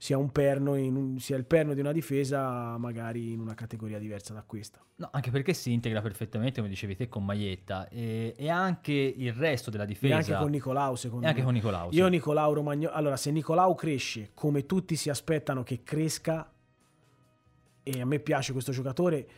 [0.03, 4.35] sia un perno, un- sia il perno di una difesa, magari in una categoria diversa
[4.35, 4.85] da questa.
[4.97, 9.33] No, anche perché si integra perfettamente, come dicevi te, con Maietta e, e anche il
[9.33, 10.17] resto della E difesa.
[10.17, 11.45] anche con Nicolau, secondo e anche me.
[11.47, 11.91] con Nicolau.
[11.93, 16.51] Io Nicolau Romagnoli, allora se Nicolau cresce come tutti si aspettano che cresca
[17.85, 19.29] e a me piace questo giocatore,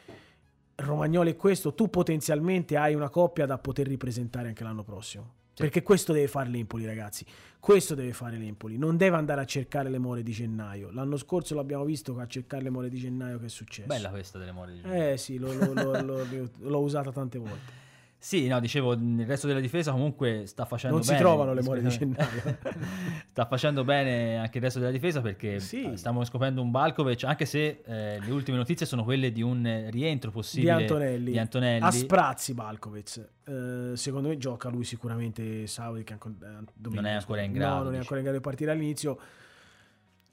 [0.77, 5.35] Romagnoli è questo, tu potenzialmente hai una coppia da poter ripresentare anche l'anno prossimo.
[5.55, 5.63] Sì.
[5.63, 7.25] Perché questo deve fare l'Empoli, ragazzi.
[7.61, 8.77] Questo deve fare l'Empoli.
[8.77, 10.91] Non deve andare a cercare le more di gennaio.
[10.91, 13.87] L'anno scorso l'abbiamo visto a cercare le more di gennaio che è successo.
[13.87, 15.11] Bella questa delle more di Giuliano.
[15.13, 16.27] Eh sì, lo- lo- lo-
[16.59, 17.83] l'ho usata tante volte.
[18.25, 21.21] Sì, no, dicevo, il resto della difesa comunque sta facendo Non si bene.
[21.23, 22.57] trovano le more di gennaio.
[23.29, 25.93] sta facendo bene anche il resto della difesa perché Sì.
[25.93, 29.89] eh, stiamo scoprendo un Balkovic, anche se eh, le ultime notizie sono quelle di un
[29.91, 31.31] rientro possibile di Antonelli.
[31.33, 31.85] di Antonelli.
[31.85, 33.29] A sprazzi Balkovic.
[33.45, 37.75] Eh, secondo me gioca lui sicuramente Saudi che anco- eh, Non è ancora in grado,
[37.77, 39.19] No, non è ancora in grado di partire all'inizio.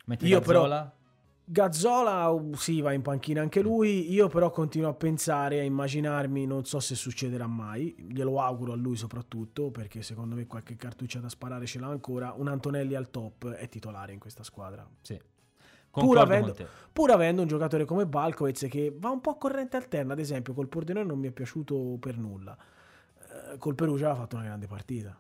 [0.06, 0.62] Mentre Io però-
[1.52, 4.10] Gazzola, uh, sì, va in panchina anche lui.
[4.14, 7.94] Io però continuo a pensare, a immaginarmi, non so se succederà mai.
[8.10, 12.34] Glielo auguro a lui soprattutto, perché secondo me qualche cartuccia da sparare ce l'ha ancora.
[12.38, 14.88] Un Antonelli al top è titolare in questa squadra.
[15.02, 15.20] sì.
[15.92, 16.56] Pur avendo,
[16.94, 20.54] pur avendo un giocatore come Balkovez che va un po' a corrente alterna, ad esempio
[20.54, 22.58] col Pordenone non mi è piaciuto per nulla.
[23.18, 25.20] Eh, col Perugia ha fatto una grande partita.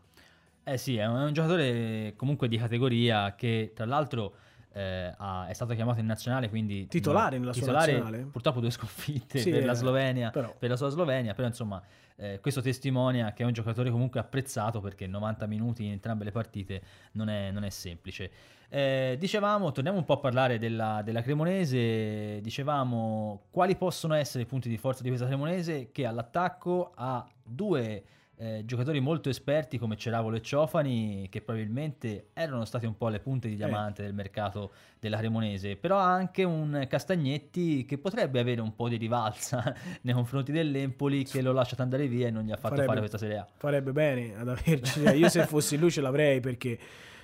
[0.63, 4.35] Eh sì, è un, è un giocatore comunque di categoria che tra l'altro
[4.73, 8.23] eh, ha- è stato chiamato in nazionale, quindi Titolare nella sua titolare, nazionale?
[8.31, 10.53] Purtroppo due sconfitte Sì, per la eh, Slovenia, però.
[10.57, 11.81] per la sua Slovenia, però insomma
[12.15, 16.31] eh, questo testimonia che è un giocatore comunque apprezzato perché 90 minuti in entrambe le
[16.31, 16.81] partite
[17.13, 18.31] non è, non è semplice.
[18.69, 24.45] Eh, dicevamo, torniamo un po' a parlare della, della Cremonese, dicevamo quali possono essere i
[24.45, 28.03] punti di forza di questa Cremonese che all'attacco ha due
[28.41, 33.19] eh, giocatori molto esperti come Ceravolo e Ciofani che probabilmente erano stati un po' le
[33.19, 38.73] punte di diamante del mercato della Cremonese, però anche un Castagnetti che potrebbe avere un
[38.73, 42.55] po' di rivalsa nei confronti dell'Empoli che lo lascia andare via e non gli ha
[42.55, 43.47] fatto Farebbe- fare questa Serie A.
[43.57, 45.01] Farebbe bene ad averci.
[45.01, 46.79] Io se fossi lui ce l'avrei perché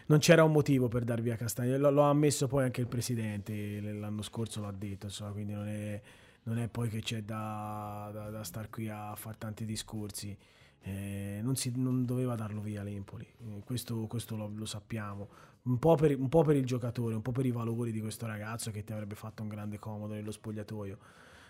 [0.06, 1.80] non c'era un motivo per dar via Castagnetti.
[1.80, 5.68] Lo, lo ha ammesso poi anche il presidente l'anno scorso, l'ha detto, insomma, quindi non
[5.68, 6.00] è,
[6.44, 10.38] non è poi che c'è da, da, da star qui a fare tanti discorsi.
[10.82, 15.28] Eh, non, si, non doveva darlo via l'Empoli, Eh, questo, questo lo, lo sappiamo.
[15.64, 18.26] Un po, per, un po' per il giocatore, un po' per i valori di questo
[18.26, 20.98] ragazzo che ti avrebbe fatto un grande comodo nello spogliatoio.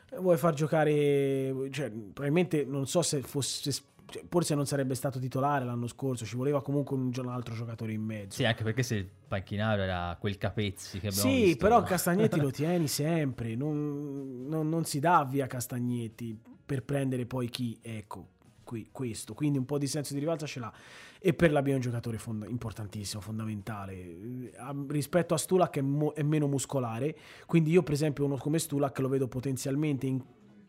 [0.09, 3.71] Eh, Vuoi far giocare, cioè, probabilmente non so se fosse,
[4.07, 7.91] cioè, forse non sarebbe stato titolare l'anno scorso, ci voleva comunque un, un altro giocatore
[7.91, 8.37] in mezzo.
[8.37, 11.57] Sì, anche perché se il panchinario era quel Capezzi che abbiamo Sì, visto.
[11.57, 17.49] però Castagnetti lo tieni sempre, non, non- non si dà via Castagnetti per prendere poi
[17.49, 18.29] chi, ecco,
[18.67, 20.71] qui, questo, quindi un po' di senso di rivalsa ce l'ha.
[21.19, 24.51] E per la B è un giocatore fonda- importantissimo, fondamentale.
[24.57, 28.59] A- rispetto a Stulak è, mo- è meno muscolare, quindi io per esempio uno come
[28.59, 30.21] Stulak lo vedo potenzialmente in,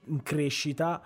[0.05, 1.03] in crescita,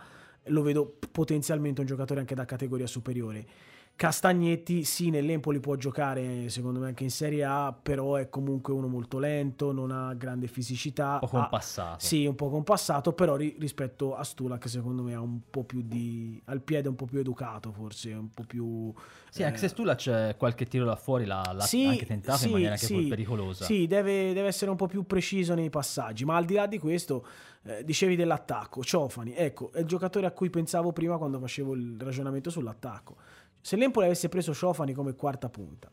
[0.46, 3.46] lo vedo potenzialmente un giocatore anche da categoria superiore.
[3.94, 8.88] Castagnetti sì, nell'Empoli può giocare secondo me anche in Serie A, però è comunque uno
[8.88, 11.18] molto lento, non ha grande fisicità.
[11.22, 12.05] un po' ha- compassato.
[12.05, 15.83] sì, un po' compassato, però ri- rispetto a Stulak secondo me ha un po' più
[15.83, 16.40] di...
[16.46, 18.92] al piede un po' più educato forse, un po' più...
[19.31, 22.38] Sì, anche se eh, Stula c'è qualche tiro da fuori, l'ha, l'ha sì, anche tentato
[22.38, 23.64] sì, in maniera anche sì, poi pericolosa.
[23.64, 26.78] Sì, deve, deve essere un po' più preciso nei passaggi, ma al di là di
[26.78, 27.24] questo,
[27.62, 31.96] eh, dicevi dell'attacco, Ciofani, ecco, è il giocatore a cui pensavo prima quando facevo il
[32.00, 33.16] ragionamento sull'attacco.
[33.62, 35.88] Se l'Empoli avesse preso Ciofani come quarta punta,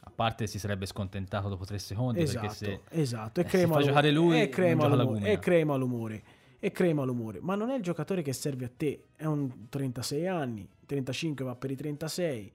[0.00, 3.56] A parte si sarebbe scontentato dopo tre secondi esatto, perché se esatto, e eh, se
[3.56, 6.22] crema fa l'umore, giocare lui, e crema l'umore, e crema l'umore,
[6.58, 10.26] e crema l'umore, ma non è il giocatore che serve a te, è un 36
[10.28, 12.52] anni, 35 va per i 36,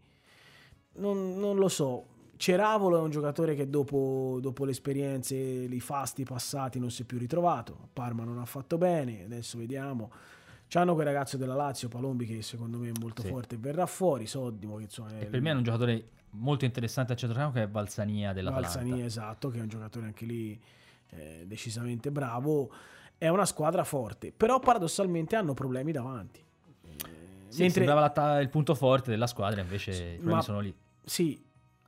[0.94, 2.06] non, non lo so.
[2.38, 7.06] Ceravolo è un giocatore che dopo, dopo le esperienze, i fasti passati non si è
[7.06, 7.90] più ritrovato.
[7.94, 10.12] Parma non ha fatto bene, adesso vediamo.
[10.72, 13.28] C'hanno quel ragazzo della Lazio, Palombi, che secondo me è molto Sì.
[13.28, 14.26] forte verrà fuori.
[14.26, 17.64] Soddimo, che insomma è e per me è un giocatore molto interessante al centrocampo che
[17.64, 18.78] è Valsania dell'Atalanta.
[18.80, 20.58] Valsani, esatto, che è un giocatore anche lì
[21.10, 22.72] eh, decisamente bravo.
[23.18, 26.42] È una squadra forte, però paradossalmente hanno problemi davanti.
[27.50, 30.74] Sì, sembrava l'atta- il punto forte della squadra, invece i problemi sono lì.
[31.04, 31.44] Sì,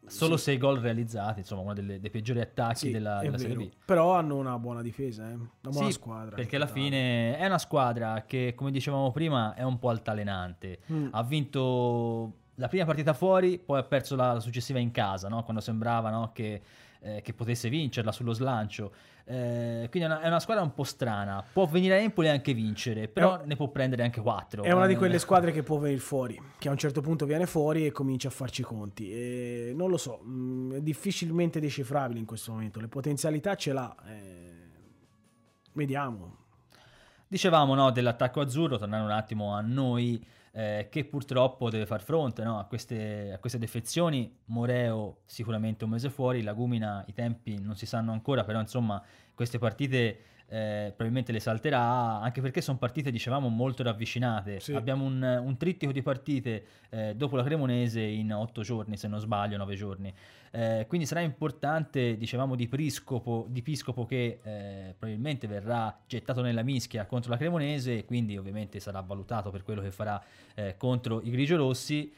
[0.05, 3.55] Solo sì, sei gol realizzati, insomma, uno delle- dei peggiori attacchi sì, della, della Serie.
[3.55, 3.69] B.
[3.85, 6.35] Però hanno una buona difesa, eh, una buona Sì, squadra.
[6.35, 10.79] Perché alla fine è una squadra che, come dicevamo prima, è un po' altalenante.
[10.91, 11.07] Mm.
[11.11, 15.43] Ha vinto la prima partita fuori, poi ha perso la, la successiva in casa, no?
[15.43, 16.31] quando sembrava no?
[16.33, 16.61] che,
[17.03, 18.93] eh, che, potesse vincerla sullo slancio.
[19.25, 21.43] Eh, quindi è una, è una, squadra un po' strana.
[21.51, 24.63] Può venire a Empoli anche vincere, però un, ne può prendere anche 4.
[24.63, 27.45] È una di quelle squadre che può venire fuori, che a un certo punto viene
[27.45, 29.11] fuori e comincia a farci i conti.
[29.11, 32.79] E non lo so, mh, mm, è difficilmente decifrabile in questo momento.
[32.79, 33.95] Le potenzialità ce l'ha.
[34.07, 34.51] Eh,
[35.73, 36.37] vediamo.
[37.27, 40.23] Dicevamo no, dell'attacco azzurro, tornando un attimo a noi
[40.55, 44.39] eh, che purtroppo deve far fronte no, a, queste, a, queste, defezioni.
[44.45, 49.01] Moreo sicuramente un mese fuori, Lagumina i tempi non si sanno ancora, però insomma
[49.33, 54.59] queste partite eh, probabilmente le salterà, anche perché sono partite, dicevamo, molto ravvicinate.
[54.59, 54.73] Sì.
[54.73, 59.19] Abbiamo un, un, trittico di partite eh, dopo la Cremonese in otto giorni, se non
[59.19, 60.13] sbaglio, nove giorni.
[60.51, 66.61] Eh, quindi sarà importante, dicevamo, di Priscopo, di Piscopo che eh, probabilmente verrà gettato nella
[66.61, 70.21] mischia contro la Cremonese e quindi ovviamente sarà valutato per quello che farà
[70.53, 72.13] eh, contro i grigiorossi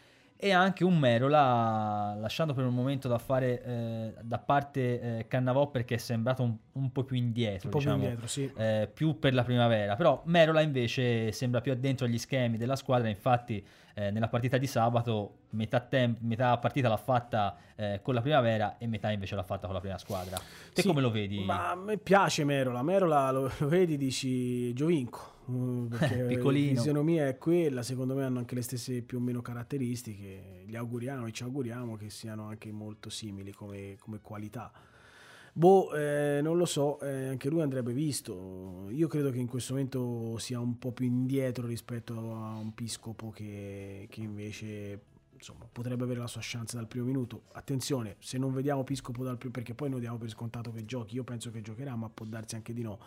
[0.46, 5.72] e anche un Merola lasciando per un momento da fare eh, da parte eh, Cannavò
[5.72, 8.52] perché è sembrato un, un po' più indietro, un po diciamo, più, indietro sì.
[8.56, 13.10] eh, più per la primavera però Merola invece sembra più addentro agli schemi della squadra
[13.10, 13.66] infatti
[13.96, 18.78] eh, nella partita di sabato metà, tem- metà partita l'ha fatta eh, con la primavera
[18.78, 20.38] e metà invece l'ha fatta con la prima squadra
[20.74, 21.40] te sì, come lo vedi?
[21.40, 25.34] ma a me piace Merola Merola lo, lo vedi dici Giovinco
[25.90, 26.72] perché Piccolino.
[26.72, 30.76] la fisionomia è quella, secondo me hanno anche le stesse più o meno caratteristiche, gli
[30.76, 34.72] auguriamo e ci auguriamo che siano anche molto simili come, come qualità.
[35.54, 38.90] Boh, eh, non lo so, eh, anche lui andrebbe visto.
[38.90, 43.30] Io credo che in questo momento sia un po' più indietro rispetto a un Piscopo
[43.30, 45.00] che, che invece
[45.32, 47.44] insomma, potrebbe avere la sua chance dal primo minuto.
[47.54, 51.16] Attenzione, se non vediamo Piscopo dal primo, perché poi noi diamo per scontato che giochi,
[51.16, 53.00] io penso che giocherà, ma può darsi anche di no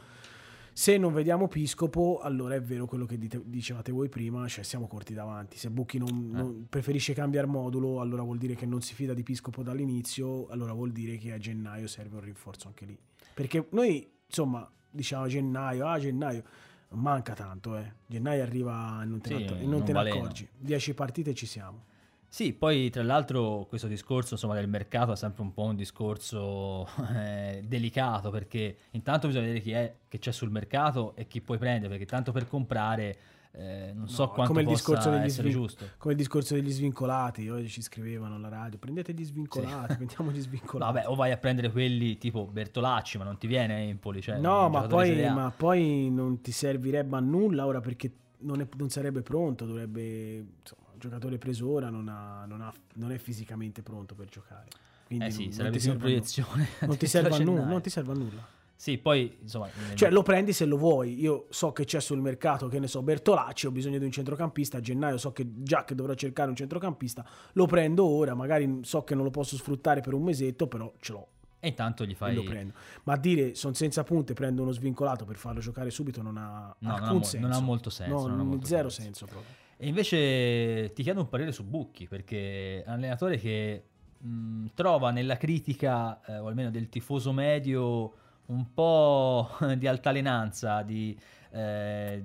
[0.78, 4.86] se non vediamo Piscopo, allora è vero quello che dite, dicevate voi prima, cioè siamo
[4.86, 5.58] corti davanti.
[5.58, 6.36] Se Bucchi non, eh.
[6.36, 10.72] non preferisce cambiare modulo, allora vuol dire che non si fida di Piscopo dall'inizio, allora
[10.72, 12.96] vuol dire che a gennaio serve un rinforzo anche lì.
[13.34, 16.44] Perché noi, insomma, diciamo a gennaio, ah gennaio,
[16.90, 17.94] manca tanto, eh.
[18.06, 20.48] Gennaio arriva e non te, sì, ne, non non te ne accorgi.
[20.58, 21.86] 10 partite ci siamo.
[22.30, 26.86] Sì, poi tra l'altro questo discorso insomma, del mercato è sempre un po' un discorso
[27.16, 31.58] eh, delicato perché intanto bisogna vedere chi è che c'è sul mercato e chi puoi
[31.58, 33.16] prendere perché tanto per comprare
[33.52, 35.84] eh, non so quanto come il discorso degli essere svin- giusto.
[35.96, 39.96] Come il discorso degli svincolati, oggi ci scrivevano alla radio, prendete gli svincolati, sì.
[39.96, 40.92] prendiamo gli svincolati.
[40.92, 44.20] Vabbè, o vai a prendere quelli tipo Bertolacci, ma non ti viene Empoli.
[44.20, 48.68] Cioè, no, ma poi, ma poi, non ti servirebbe a nulla ora perché non, è,
[48.76, 50.36] non sarebbe pronto, dovrebbe...
[50.60, 54.66] Insomma, giocatore preso ora non, ha, non, ha, non, è fisicamente pronto per giocare.
[55.06, 56.68] Quindi eh sì, non, sarebbe più proiezione.
[56.86, 58.46] Non ti, serve a nulla, non ti serve a nulla.
[58.74, 59.68] Sì, poi insomma.
[59.94, 61.18] Cioè, lo prendi se lo vuoi.
[61.18, 64.76] Io so che c'è sul mercato, che ne so, Bertolacci, ho bisogno di un centrocampista.
[64.76, 67.24] A gennaio so che già che dovrò cercare un centrocampista.
[67.54, 71.12] Lo prendo ora, magari so che non lo posso sfruttare per un mesetto, però ce
[71.12, 71.26] l'ho.
[71.60, 72.34] E intanto gli fai.
[72.34, 72.74] lo prendo.
[73.02, 76.92] Ma dire sono senza punte, prendo uno svincolato per farlo giocare subito non ha no,
[76.92, 77.46] alcun non ha, senso.
[77.48, 78.14] Non ha molto senso.
[78.14, 79.02] No, non ha molto zero senso.
[79.02, 79.54] senso proprio.
[79.80, 83.84] E invece ti chiedo un parere su Bucchi, perché è un allenatore che
[84.18, 88.12] mh, trova nella critica, eh, o almeno del tifoso medio,
[88.46, 89.48] un po'
[89.78, 91.16] di altalenanza, di,
[91.52, 92.22] eh,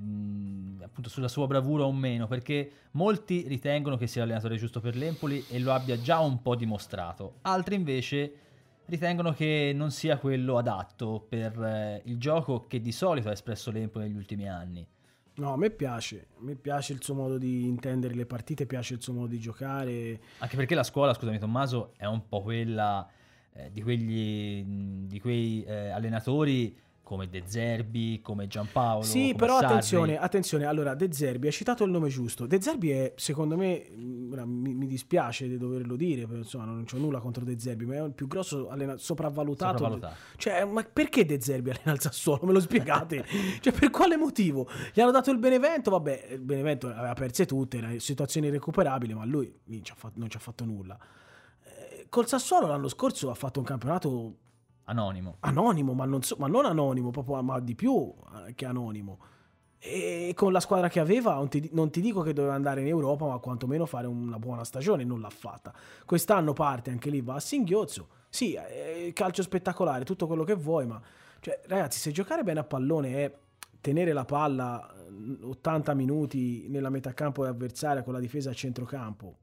[0.82, 5.46] appunto sulla sua bravura o meno, perché molti ritengono che sia l'allenatore giusto per l'Empoli
[5.48, 8.34] e lo abbia già un po' dimostrato, altri invece
[8.86, 13.70] ritengono che non sia quello adatto per eh, il gioco che di solito ha espresso
[13.70, 14.88] l'Empoli negli ultimi anni.
[15.36, 18.94] No, a me piace, a me piace il suo modo di intendere le partite, piace
[18.94, 20.22] il suo modo di giocare.
[20.38, 23.10] Anche perché la scuola, scusami Tommaso, è un po' quella
[23.54, 24.64] eh, di, quegli,
[25.08, 26.78] di quei eh, allenatori
[27.14, 29.04] come De Zerbi, come Giampaolo.
[29.04, 29.66] Sì, come però Sarri.
[29.66, 32.48] attenzione, attenzione, allora De Zerbi, hai citato il nome giusto.
[32.48, 36.98] De Zerbi è, secondo me, mm, mi, mi dispiace di doverlo dire, insomma non c'ho
[36.98, 39.78] nulla contro De Zerbi, ma è il più grosso allena- sopravvalutato.
[39.78, 40.16] sopravvalutato.
[40.38, 42.46] Cioè, ma perché De Zerbi allena il Sassuolo?
[42.46, 43.24] Me lo spiegate?
[43.62, 44.68] cioè, per quale motivo?
[44.92, 49.14] Gli hanno dato il Benevento, vabbè, il Benevento aveva perse tutte, era in situazioni irrecuperabili,
[49.14, 50.98] ma lui non ci ha fatto, ci ha fatto nulla.
[51.64, 54.38] Eh, col Sassuolo l'anno scorso ha fatto un campionato
[54.86, 55.38] Anonimo.
[55.42, 58.14] Anonimo, ma non, so, ma non anonimo, proprio, ma di più
[58.48, 59.20] eh, che anonimo.
[59.80, 62.88] E con la squadra che aveva, non ti, non ti, dico che doveva andare in
[62.88, 65.74] Europa, ma quantomeno fare una buona stagione, non l'ha fatta.
[66.06, 68.08] Quest'anno parte anche lì, va a singhiozzo.
[68.30, 68.58] Sì,
[69.14, 71.02] calcio spettacolare, tutto quello che vuoi, ma
[71.44, 73.38] cioè, ragazzi, se giocare bene a pallone è
[73.82, 74.96] tenere la palla
[75.42, 79.40] 80 minuti nella metà campo avversaria con la difesa a centrocampo,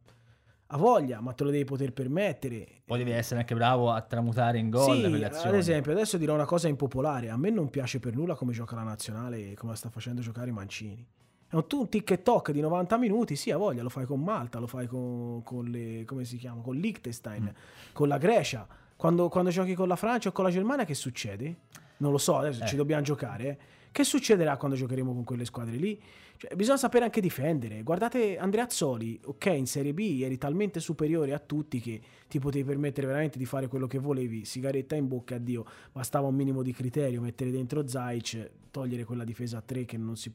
[0.72, 2.66] ha voglia, ma te lo devi poter permettere.
[2.84, 5.48] Poi devi essere anche bravo a tramutare in gol sì, le azioni.
[5.48, 8.76] Ad esempio, adesso dirò una cosa impopolare: a me non piace per nulla come gioca
[8.76, 11.04] la nazionale e come la sta facendo giocare Mancini.
[11.48, 14.68] È un, un TikTok di 90 minuti, sì, a voglia, lo fai con Malta, lo
[14.68, 17.92] fai con, con le, come si chiama, con Liechtenstein, mm.
[17.92, 18.66] con la Grecia.
[18.94, 21.56] Quando, quando, giochi con la Francia o con la Germania, che succede?
[21.96, 22.66] Non lo so, adesso eh.
[22.68, 23.44] ci dobbiamo giocare.
[23.44, 23.58] Eh.
[23.92, 26.00] Che succederà quando giocheremo con quelle squadre lì?
[26.36, 27.82] Cioè, bisogna sapere anche difendere.
[27.82, 32.64] Guardate Andrea Azzoli, ok, in Serie B eri talmente superiore a tutti che ti potevi
[32.64, 36.72] permettere veramente di fare quello che volevi, sigaretta in bocca, addio, bastava un minimo di
[36.72, 40.32] criterio, mettere dentro Zaic, togliere quella difesa a tre che non si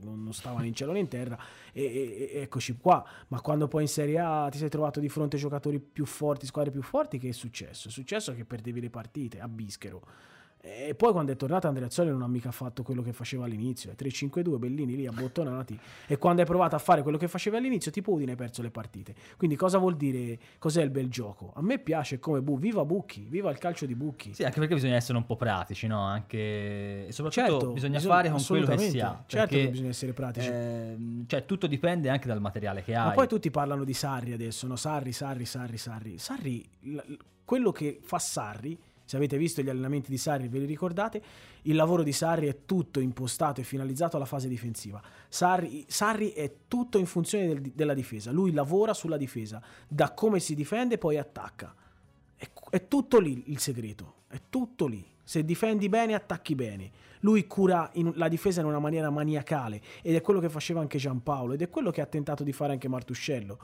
[0.00, 1.36] non, stavano in cielo né in terra
[1.72, 5.08] e, e, e, eccoci qua ma quando poi in Serie A ti sei trovato di
[5.08, 7.88] fronte a giocatori più forti squadre più forti che è successo?
[7.88, 10.02] è successo che perdevi le partite a Bischero
[10.86, 14.58] e poi quando è tornato Andreazzoli non ha mica fatto quello che faceva all'inizio, 3-5-2,
[14.58, 18.32] Bellini lì abbottonati e quando hai provato a fare quello che faceva all'inizio tipo Udine
[18.32, 19.14] hai perso le partite.
[19.36, 21.52] Quindi cosa vuol dire, cos'è il bel gioco?
[21.54, 24.34] A me piace come Bu, viva Bucchi, viva il calcio di Bucchi.
[24.34, 26.00] Sì, anche perché bisogna essere un po' pratici, no?
[26.02, 27.06] Anche...
[27.06, 29.24] E soprattutto certo, bisogna, bisogna, fare con quello che si ha.
[29.26, 30.48] Certo che bisogna essere pratici.
[30.48, 30.96] Eh,
[31.26, 33.06] cioè tutto dipende anche dal materiale che hai.
[33.06, 34.76] Ma poi tutti parlano di Sarri adesso, no?
[34.76, 36.18] Sarri, Sarri, Sarri, Sarri.
[36.18, 36.68] Sarri,
[37.44, 38.78] quello che fa Sarri
[39.08, 41.22] se avete visto gli allenamenti di Sarri, ve li ricordate,
[41.62, 45.00] il lavoro di Sarri è tutto impostato e finalizzato alla fase difensiva.
[45.30, 50.40] Sarri, Sarri è tutto in funzione del, della difesa, lui lavora sulla difesa, da come
[50.40, 51.74] si difende poi attacca.
[52.36, 55.02] È, è tutto lì il segreto, è tutto lì.
[55.24, 56.90] Se difendi bene, attacchi bene.
[57.20, 60.98] Lui cura in, la difesa in una maniera maniacale ed è quello che faceva anche
[60.98, 63.58] Giampaolo ed è quello che ha tentato di fare anche Martuscello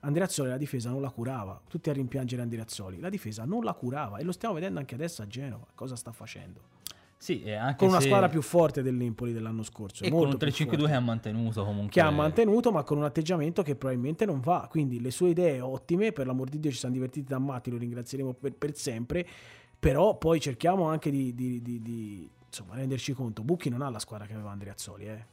[0.00, 4.18] Andreazzoli la difesa non la curava, tutti a rimpiangere Andreazzoli, la difesa non la curava
[4.18, 6.78] e lo stiamo vedendo anche adesso a Genova, cosa sta facendo.
[7.20, 7.44] Sì,
[7.76, 10.04] con una squadra più forte dell'Empoli dell'anno scorso.
[10.04, 11.90] E con un 3-5-2 che ha mantenuto comunque.
[11.90, 14.66] Che ha mantenuto, ma con un atteggiamento che probabilmente non va.
[14.70, 17.76] Quindi le sue idee ottime, per l'amor di Dio ci siamo divertiti da matti, lo
[17.76, 19.28] ringrazieremo per, per sempre.
[19.78, 23.42] Però poi cerchiamo anche di, di, di, di insomma, renderci conto.
[23.42, 25.26] Bucchi non ha la squadra che aveva Andreazzoli, eh.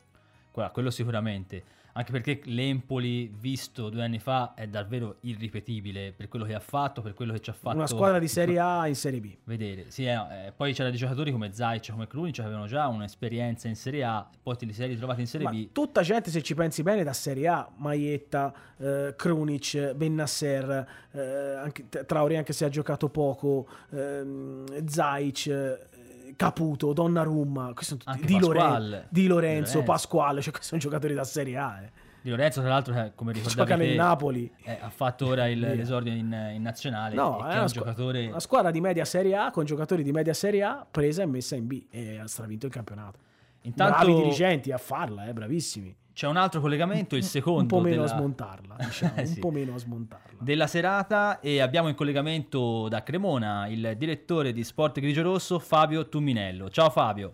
[0.51, 1.63] Guarda, quello sicuramente
[1.97, 7.01] anche perché l'Empoli visto due anni fa è davvero irripetibile per quello che ha fatto,
[7.01, 7.75] per quello che ci ha fatto.
[7.75, 9.35] Una squadra di Serie A in Serie B.
[9.43, 12.87] Vedere, sì, eh, eh, poi c'erano dei giocatori come Zaic, come Krunic, che avevano già
[12.87, 15.71] un'esperienza in Serie A, poi te li sei ritrovati in Serie Ma B.
[15.71, 21.87] Tutta gente, se ci pensi bene, da Serie A, Maietta, eh, Krunic, Bennasser, eh, anche,
[22.05, 25.95] Traori anche se ha giocato poco, ehm, Zaic
[26.37, 27.73] Caputo, Donnarumma,
[28.21, 31.81] di, Loren- di, Lorenzo, Pasquale, cioè questi sono giocatori da Serie A.
[31.81, 31.91] Eh.
[32.21, 34.51] Di Lorenzo, tra l'altro, eh, come ricordavi Gioca nel Napoli.
[34.63, 37.15] Eh, ha fatto ora il, l'esordio in, in, nazionale.
[37.15, 38.27] No, è, è un squ- giocatore...
[38.27, 41.55] una squadra di media Serie A con giocatori di media Serie A presa e messa
[41.55, 43.19] in B e ha stravinto il campionato.
[43.63, 44.05] Intanto...
[44.05, 45.95] Bravi dirigenti a farla, eh, bravissimi.
[46.17, 47.61] C'è un altro collegamento, il secondo.
[47.61, 48.05] Un po' meno della...
[48.05, 49.33] a smontarla, diciamo, sì.
[49.35, 50.39] un po' meno a smontarla.
[50.39, 56.09] Della serata e abbiamo in collegamento da Cremona il direttore di Sport Grigio Rosso Fabio
[56.09, 56.71] Tumminello.
[56.71, 57.33] Ciao Fabio.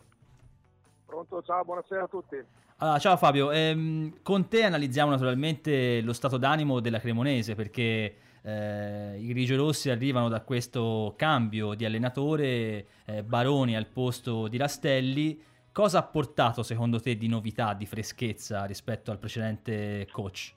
[1.06, 2.36] Pronto, ciao, buonasera a tutti.
[2.80, 9.18] Allora, ciao Fabio, ehm, con te analizziamo naturalmente lo stato d'animo della Cremonese perché eh,
[9.18, 15.42] i grigiorossi arrivano da questo cambio di allenatore, eh, Baroni al posto di Rastelli
[15.74, 20.54] Cosa ha portato secondo te di novità, di freschezza rispetto al precedente coach?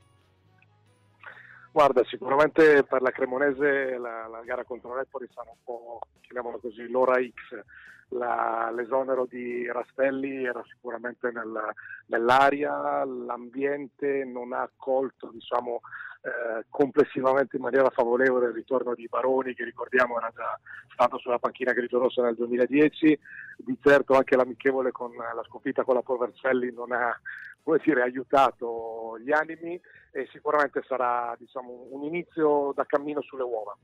[1.73, 6.87] Guarda, sicuramente per la Cremonese la, la gara contro l'Empoli sarà un po', chiamiamola così,
[6.89, 7.65] l'ora X.
[8.11, 11.61] La, l'esonero di Rastelli era sicuramente nel,
[12.07, 15.81] nell'aria, l'ambiente non ha accolto diciamo,
[16.23, 20.59] eh, complessivamente in maniera favorevole il ritorno di Baroni che ricordiamo era già
[20.93, 23.19] stato sulla panchina grigio-rossa nel 2010,
[23.59, 27.19] di certo anche l'amichevole con la sconfitta con la Provercelli non ha
[27.63, 29.81] come dire, aiutato gli animi
[30.13, 33.77] e sicuramente sarà diciamo, un inizio da cammino sulle uova.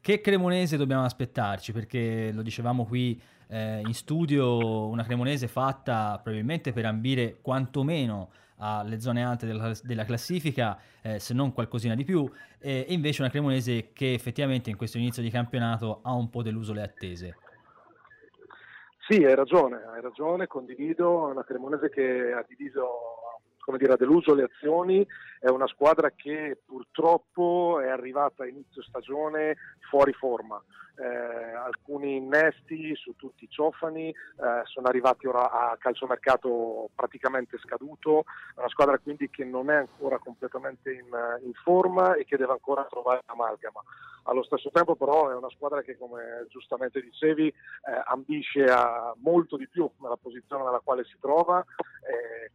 [0.00, 1.72] Che Cremonese dobbiamo aspettarci?
[1.72, 9.00] Perché lo dicevamo qui eh, in studio, una Cremonese fatta probabilmente per ambire quantomeno alle
[9.00, 13.92] zone alte della, della classifica, eh, se non qualcosina di più, e invece una Cremonese
[13.92, 17.36] che effettivamente in questo inizio di campionato ha un po' deluso le attese.
[19.08, 22.86] Sì, hai ragione, hai ragione, condivido, una Cremonese che ha diviso
[23.68, 25.06] come dire, ha deluso le azioni,
[25.40, 29.56] è una squadra che purtroppo è arrivata a inizio stagione
[29.88, 30.62] fuori forma.
[31.00, 38.24] Eh, alcuni innesti su tutti i ciofani, eh, sono arrivati ora a calciomercato praticamente scaduto,
[38.56, 41.06] è una squadra quindi che non è ancora completamente in,
[41.44, 43.80] in forma e che deve ancora trovare l'amalgama.
[44.24, 47.54] Allo stesso tempo però è una squadra che come giustamente dicevi eh,
[48.06, 51.64] ambisce a molto di più nella posizione nella quale si trova,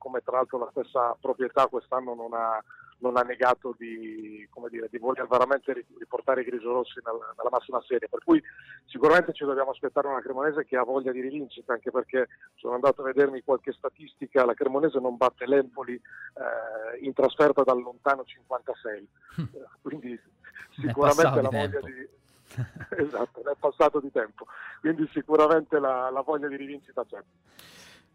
[0.03, 2.61] come tra l'altro la stessa proprietà quest'anno non ha,
[3.03, 8.07] non ha negato di, dire, di voler veramente riportare i grigiorossi nella, nella, massima serie.
[8.07, 8.41] Per cui
[8.85, 13.01] sicuramente ci dobbiamo aspettare una Cremonese che ha voglia di rivincita, anche perché sono andato
[13.01, 19.07] a vedermi qualche statistica, la Cremonese non batte l'Empoli eh, in trasferta dal lontano 56.
[19.81, 20.17] Quindi
[20.71, 22.21] sicuramente la voglia di
[22.97, 24.45] esatto, è passato di tempo,
[24.79, 27.17] quindi sicuramente la, la voglia di rivincita c'è.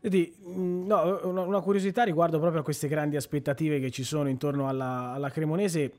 [0.01, 4.68] Vedi, mm, no, una, curiosità riguardo proprio a queste grandi aspettative che ci sono intorno
[4.68, 5.92] alla, alla Cremonese.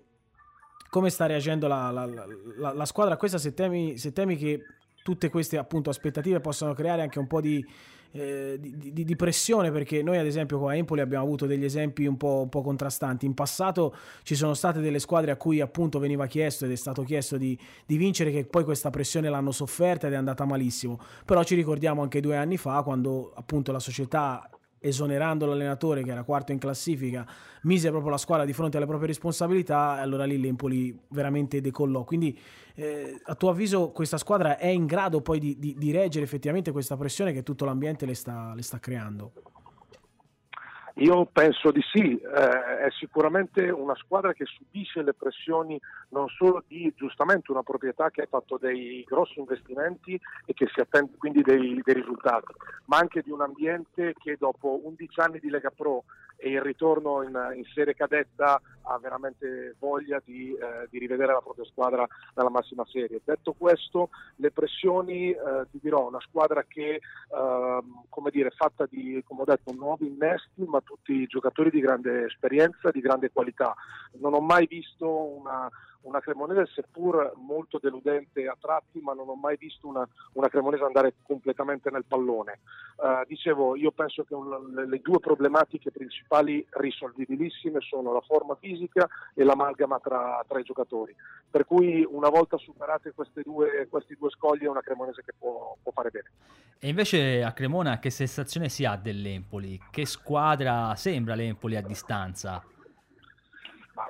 [0.89, 2.05] Come sta reagendo la, la,
[2.57, 3.37] la, la squadra a questa?
[3.37, 4.61] Se temi, se temi che
[5.03, 7.63] tutte queste appunto aspettative possano creare anche un po' di,
[8.11, 11.63] eh, di, di, di, pressione perché noi ad esempio qua a Empoli abbiamo avuto degli
[11.63, 13.25] esempi un po', un po', contrastanti.
[13.25, 17.03] In passato ci sono state delle squadre a cui appunto veniva chiesto ed è stato
[17.03, 20.99] chiesto di, di vincere che poi questa pressione l'hanno sofferta ed è andata malissimo.
[21.25, 24.49] Però ci ricordiamo anche due anni fa quando appunto la società
[24.79, 27.25] esonerando l'allenatore che era quarto in classifica,
[27.63, 32.03] mise proprio la squadra di fronte alle proprie responsabilità allora lì l'Empoli veramente decollò.
[32.03, 32.37] Quindi
[32.75, 36.71] eh, a tuo avviso questa squadra è in grado poi di, di, di reggere effettivamente
[36.71, 39.33] questa pressione che tutto l'ambiente le sta, le sta creando?
[40.99, 45.79] Io penso di sì, eh, è sicuramente una squadra che subisce le pressioni
[46.09, 50.81] non solo di giustamente una proprietà che ha fatto dei grossi investimenti e che si
[50.81, 52.53] attende quindi dei, dei risultati,
[52.85, 56.03] ma anche di un ambiente che dopo 11 anni di Lega Pro
[56.39, 61.41] e il ritorno in, in serie cadetta ha veramente voglia di, eh, di, rivedere la
[61.41, 63.21] propria squadra nella massima serie.
[63.23, 67.79] Detto questo, le pressioni, eh, ti dirò, una squadra che eh,
[68.09, 72.89] come dire, fatta di, come ho detto, nuovi innesti, ma tutti giocatori di grande esperienza,
[72.89, 73.75] di grande qualità.
[74.13, 75.69] Non ho mai visto una
[76.01, 80.83] una Cremonese seppur molto deludente a tratti, ma non ho mai visto una, una Cremonese
[80.83, 82.59] andare completamente nel pallone.
[82.95, 89.07] Uh, dicevo, io penso che un, le due problematiche principali risolvibilissime sono la forma fisica
[89.33, 91.15] e l'amalgama tra, tra i giocatori.
[91.49, 95.91] Per cui una volta superate due, questi due scogli è una Cremonese che può, può
[95.91, 96.31] fare bene.
[96.79, 99.79] E invece a Cremona che sensazione si ha dell'Empoli?
[99.91, 102.63] Che squadra sembra l'Empoli a distanza?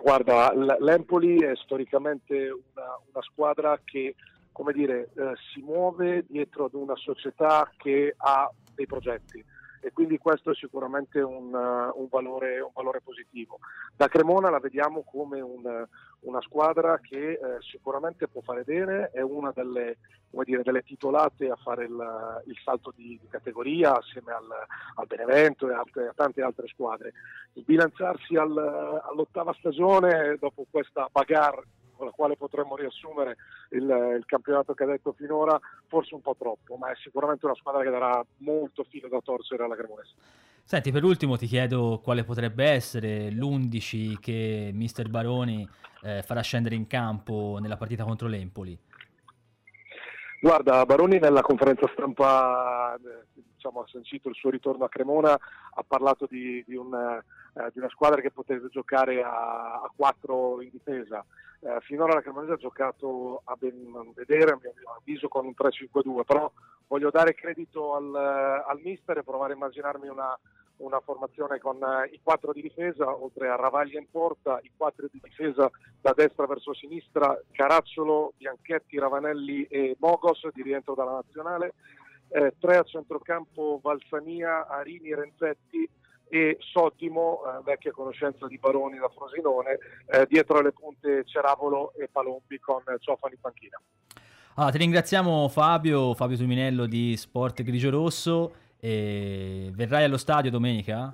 [0.02, 4.16] Guarda, l'Empoli è storicamente una, una squadra che
[4.52, 9.42] come dire, eh, si muove dietro ad una società che ha dei progetti
[9.82, 13.60] e quindi questo è sicuramente un, un, valore, un valore, positivo.
[13.96, 15.86] Da Cremona la vediamo come un,
[16.22, 19.98] una squadra che eh, sicuramente può fare bene, è una delle,
[20.44, 24.48] dire, delle titolate a fare il, il salto di, di, categoria assieme al,
[24.96, 27.14] al Benevento e altre, a tante altre squadre.
[27.54, 33.36] Sbilanciarsi al, all'ottava stagione dopo questa bagarre con la quale potremmo riassumere
[33.72, 33.84] il,
[34.18, 37.84] il, campionato che ha detto finora, forse un po' troppo, ma è sicuramente una squadra
[37.84, 40.14] che darà molto filo da torcere alla Cremonese.
[40.64, 45.68] Senti, per ultimo ti chiedo quale potrebbe essere l'11 che mister Baroni
[46.04, 48.78] eh, farà scendere in campo nella partita contro l'Empoli.
[50.40, 55.84] Guarda, Baroni nella conferenza stampa eh, diciamo, ha sancito il suo ritorno a Cremona, ha
[55.86, 60.70] parlato di, di, un, eh, di una squadra che poteva giocare a, a 4 in
[60.72, 61.26] difesa.
[61.62, 66.24] Eh, finora la Cremonese ha giocato a ben vedere, a mio avviso, con un 3-5-2,
[66.26, 66.50] però
[66.88, 70.40] voglio dare credito al, al mister e provare a immaginarmi una,
[70.78, 75.08] una formazione con uh, i quattro di difesa, oltre a Ravaglia in porta, i quattro
[75.12, 81.74] di difesa da destra verso sinistra, Caracciolo, Bianchetti, Ravanelli e Mogos di rientro dalla nazionale,
[82.30, 85.90] eh, tre a centrocampo Valsania, Arini, Renzetti
[86.30, 92.08] e Sottimo, eh, vecchia conoscenza di Baroni da Frosinone, eh, dietro alle punte Ceravolo e
[92.12, 93.82] Palombi con Ciofani in panchina.
[94.56, 98.54] Allora, ti ringraziamo Fabio, Fabio Tuminello di Sport Grigio Rosso.
[98.82, 101.14] E verrai allo stadio domenica?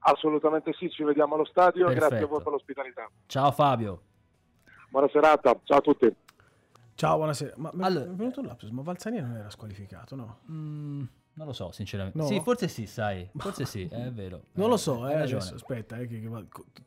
[0.00, 1.84] Assolutamente sì, ci vediamo allo stadio.
[1.86, 2.06] Perfetto.
[2.08, 3.08] Grazie a voi per l'ospitalità.
[3.26, 4.02] Ciao Fabio.
[4.88, 6.12] Buona serata, ciao a tutti.
[6.94, 7.54] Ciao, buonasera.
[7.56, 10.38] Ma allora, è venuto un lapsus, ma Valzania non era squalificato, no?
[10.50, 11.02] Mm,
[11.34, 12.18] non lo so, sinceramente.
[12.18, 12.26] No.
[12.26, 13.28] Sì, forse sì, sai.
[13.36, 14.42] Forse sì, è vero.
[14.54, 15.96] Non lo so, eh, adesso, aspetta.
[15.98, 16.38] Eh, che, che va...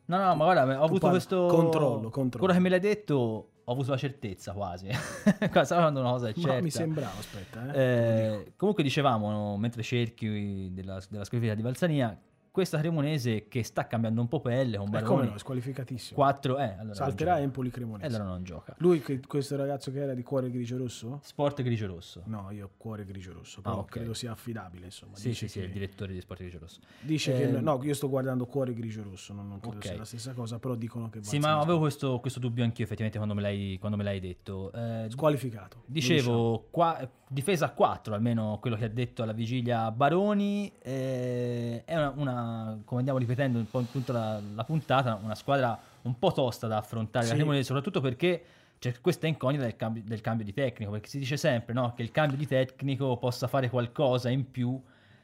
[0.05, 1.47] No, no, ma guarda, ho avuto questo...
[1.47, 2.37] Controllo, controllo.
[2.37, 4.89] Quello che me l'hai detto, ho avuto la certezza quasi.
[4.91, 6.53] Stavo facendo una cosa certa.
[6.53, 7.73] Ma mi sembrava, aspetta.
[7.73, 7.81] Eh.
[7.81, 12.19] Eh, comunque dicevamo, no, mentre cerchi della, della squalifica di Valzania,
[12.53, 15.11] questa Cremonese che sta cambiando un po' pelle con Baroni.
[15.11, 16.15] come no, è squalificatissimo.
[16.15, 18.05] 4, eh, allora Salterà Empoli Cremonese.
[18.05, 18.75] E allora non gioca.
[18.77, 21.19] Lui, questo ragazzo che era di cuore grigio-rosso?
[21.23, 22.21] Sport grigio-rosso.
[22.25, 23.91] No, io cuore grigio-rosso, però ah, okay.
[23.93, 25.15] credo sia affidabile, insomma.
[25.15, 26.79] Sì, sì, sì, è il direttore di Sport grigio-rosso.
[27.01, 27.59] Dice eh, che...
[27.59, 29.89] No, io sto guardando cuore grigio-rosso, non, non credo okay.
[29.89, 31.23] sia la stessa cosa, però dicono che...
[31.23, 34.71] Sì, ma avevo questo, questo, dubbio anch'io effettivamente quando me l'hai, quando me l'hai detto.
[34.73, 35.81] Eh, Squalificato.
[35.87, 40.71] Dicevo, qua, difesa a 4, almeno quello che ha detto alla vigilia Baroni.
[40.79, 42.42] Eh, è una, una
[42.85, 46.67] come andiamo ripetendo un po' in tutta la, la puntata, una squadra un po' tosta
[46.67, 47.33] da affrontare Sì.
[47.33, 48.43] Cremonese, soprattutto perché
[48.79, 52.01] c'è questa incognita del cambio, del cambio di tecnico, perché si dice sempre no, che
[52.01, 54.81] il cambio di tecnico possa fare qualcosa in più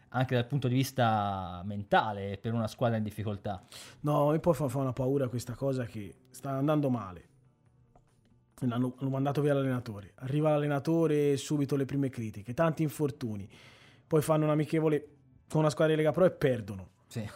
[0.09, 3.61] anche dal punto di vista mentale per una squadra in difficoltà.
[4.01, 7.27] No, e poi fa, fa una paura questa cosa che sta andando male.
[8.61, 10.13] L'hanno, hanno mandato via l'allenatore.
[10.15, 13.47] Arriva l'allenatore subito le prime critiche, tanti infortuni.
[14.07, 15.07] Poi fanno un amichevole
[15.49, 16.89] con una squadra di Lega Pro e perdono.
[17.09, 17.27] Sì.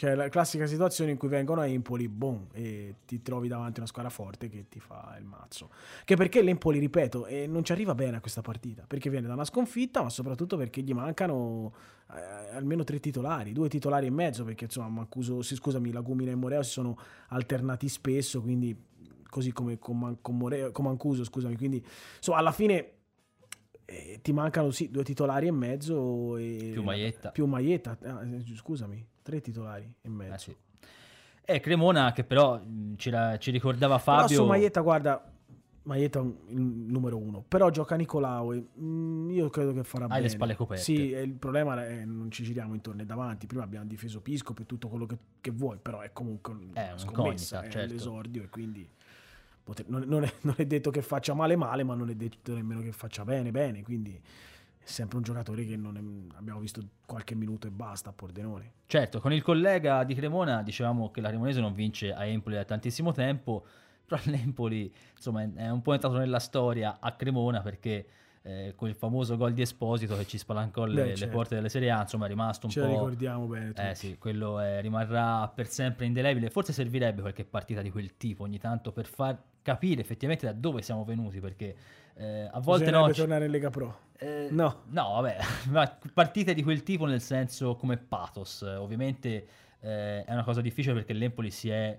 [0.00, 3.80] Cioè la classica situazione in cui vengono a Empoli, boom, e ti trovi davanti a
[3.80, 5.68] una squadra forte che ti fa il mazzo.
[6.06, 9.34] Che perché l'Empoli, ripeto, eh, non ci arriva bene a questa partita, perché viene da
[9.34, 11.74] una sconfitta, ma soprattutto perché gli mancano
[12.14, 16.34] eh, almeno tre titolari, due titolari e mezzo, perché insomma Mancuso, sì, scusami, Lagumina e
[16.34, 16.96] Moreo si sono
[17.28, 18.74] alternati spesso, quindi
[19.28, 21.84] così come con, Man- con Moreo- con Mancuso, scusami, quindi
[22.16, 22.99] insomma alla fine
[23.90, 27.30] eh, ti mancano sì, due titolari e mezzo e Più Maietta.
[27.30, 30.34] più Maietta, ah, eh, scusami, tre titolari e mezzo.
[30.34, 30.56] Eh sì.
[31.44, 32.60] E Cremona che però
[32.96, 34.36] ci, ci ricordava Però Fabio...
[34.36, 35.32] su Maietta, guarda,
[35.82, 40.22] un- il numero uno, però gioca Nicolau e mm, io credo che farà Hai bene.
[40.22, 40.82] le spalle coperte.
[40.84, 43.48] Sì, il problema è non ci giriamo intorno e davanti.
[43.48, 47.62] Prima abbiamo difeso Pisco per tutto quello che, che vuoi, però è comunque È scommessa,
[47.62, 47.92] è certo.
[47.92, 48.88] l'esordio e quindi
[49.86, 52.80] non, non è, non è detto che faccia male male, ma non è detto nemmeno
[52.80, 54.20] che faccia bene bene, quindi
[54.78, 58.72] è sempre un giocatore che è- abbiamo visto qualche minuto e basta a Pordenone.
[58.86, 62.64] Certo, con il collega di Cremona dicevamo che la Cremonese non vince a Empoli da
[62.64, 63.64] tantissimo tempo,
[64.06, 68.06] però l'Empoli insomma è un po' entrato nella storia a Cremona perché
[68.42, 71.34] eh, quel famoso gol di Esposito che ci spalancò le, Beh, le certo.
[71.34, 72.86] porte delle Serie A, insomma è rimasto un Ce po'...
[72.88, 73.80] ricordiamo bene tutti.
[73.82, 76.48] Eh sì, quello eh, rimarrà per sempre indelebile.
[76.50, 80.80] Forse servirebbe qualche partita di quel tipo ogni tanto per far capire effettivamente da dove
[80.82, 81.74] siamo venuti, perché
[82.14, 83.12] eh, a volte Bisognerebbe no...
[83.14, 83.98] tornare in Lega Pro.
[84.18, 84.82] eh, No.
[84.88, 85.36] No, vabbè,
[85.70, 88.62] ma partite di quel tipo nel senso come pathos.
[88.62, 89.46] Ovviamente
[89.80, 91.98] eh, è una cosa difficile perché l'Empoli si è,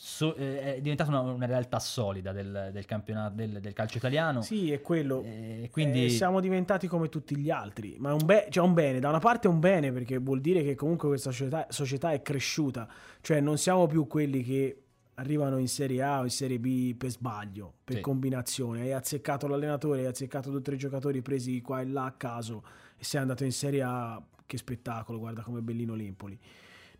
[0.00, 4.42] so- eh, è diventata una, una realtà solida del, del campionato del, del calcio italiano.
[4.42, 5.22] Sì, è quello.
[5.24, 8.74] Eh, quindi Eh, siamo diventati come tutti gli altri, ma è un, be- cioè un
[8.74, 12.12] bene, da una parte è un bene perché vuol dire che comunque questa società, società
[12.12, 12.88] è cresciuta,
[13.20, 14.82] cioè non siamo più quelli che
[15.14, 18.00] arrivano in Serie A o in Serie B per sbaglio, per Sì.
[18.02, 22.12] combinazione, hai azzeccato l'allenatore, hai azzeccato due o tre giocatori presi qua e là a
[22.12, 22.62] caso
[22.96, 26.38] e sei andato in Serie A, che spettacolo, guarda come bellino l'Empoli.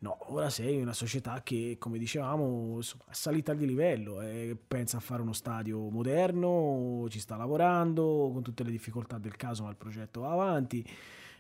[0.01, 5.01] No, ora sei una società che, come dicevamo, è salita di livello, eh, pensa a
[5.01, 9.77] fare uno stadio moderno, ci sta lavorando, con tutte le difficoltà del caso, ma il
[9.77, 10.89] progetto va avanti.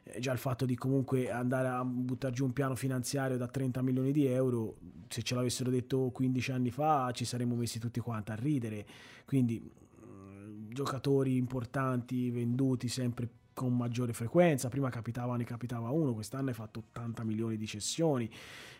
[0.02, 3.80] Eh, già il fatto di comunque andare a buttare giù un piano finanziario da 30
[3.80, 4.74] milioni di euro,
[5.06, 8.84] se ce l'avessero detto 15 anni fa ci saremmo messi tutti quanti a ridere.
[9.24, 13.28] Quindi mh, giocatori importanti venduti sempre
[13.58, 18.30] con maggiore frequenza, prima capitava ne capitava uno, quest'anno hai fatto 80 milioni di cessioni,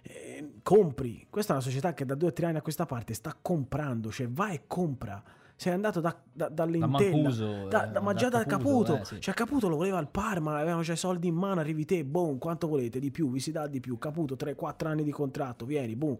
[0.03, 3.13] Eh, compri, questa è una società che da due o tre anni a questa parte
[3.13, 5.21] sta comprando, cioè va e compra,
[5.61, 6.87] sei andato da, da, da dall'Entella,
[7.17, 9.21] Mancuso, da- eh, da- ma già da Caputo, eh, sì.
[9.21, 12.39] cioè Caputo lo voleva al Parma, avevano già i soldi in mano, arrivi te, boom,
[12.39, 15.97] quanto volete di più, vi si dà di più, Caputo 3-4 anni di contratto, vieni,
[15.97, 16.17] boom,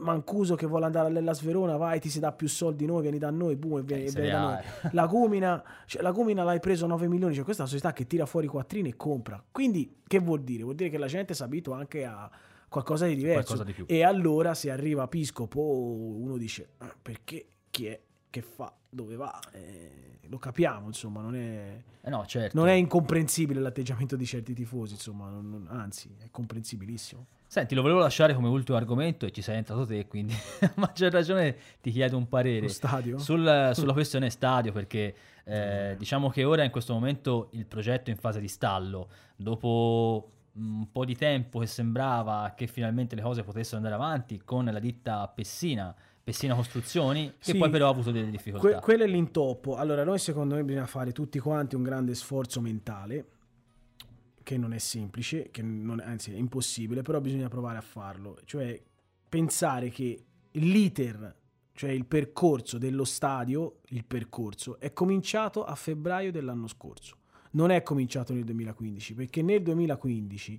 [0.00, 3.30] Mancuso che vuole andare all'Ellas Verona, vai, ti si dà più soldi noi, vieni da
[3.30, 4.54] noi, boom, e vieni, Eh, e vieni da noi.
[4.58, 4.88] eh.
[4.92, 8.46] Lagumina, cioè, Lagumina l'hai preso 9 milioni, cioè questa è una società che tira fuori
[8.48, 9.42] quattrini e compra.
[9.50, 10.62] Quindi che vuol dire?
[10.64, 12.28] Vuol dire che la gente si abitua anche a
[12.68, 13.54] qualcosa di diverso.
[13.54, 13.84] Qualcosa di.
[13.94, 18.00] E allora se arriva Piscopo uno dice "Ah, perché chi è
[18.34, 19.38] che fa, dove va?
[19.52, 22.58] Eh, lo capiamo, insomma, non è, Eh no, certo.
[22.58, 27.26] non è incomprensibile l'atteggiamento di certi tifosi, insomma, non- non- anzi è comprensibilissimo.
[27.46, 31.12] Senti, lo volevo lasciare come ultimo argomento e ci sei entrato te, quindi a maggior
[31.12, 35.14] ragione ti chiedo un parere sul- sulla questione stadio, perché
[35.44, 39.08] eh, diciamo che ora in questo momento il progetto è in fase di stallo.
[39.36, 44.64] Dopo un po' di tempo che sembrava che finalmente le cose potessero andare avanti con
[44.64, 45.94] la ditta Pessina,
[46.24, 47.58] Pessina Costruzioni, che Sì.
[47.58, 48.66] poi però ha avuto delle difficoltà.
[48.66, 49.76] Que- quello è l'intoppo.
[49.76, 53.26] Allora, noi secondo me bisogna fare tutti quanti un grande sforzo mentale,
[54.42, 58.38] che non è semplice, che non anzi è impossibile, però bisogna provare a farlo.
[58.44, 58.82] Cioè,
[59.28, 61.34] pensare che l'iter,
[61.72, 67.16] cioè il percorso dello stadio, il percorso, è cominciato a febbraio dell'anno scorso.
[67.52, 70.58] Non è cominciato nel 2015, perché nel 2015,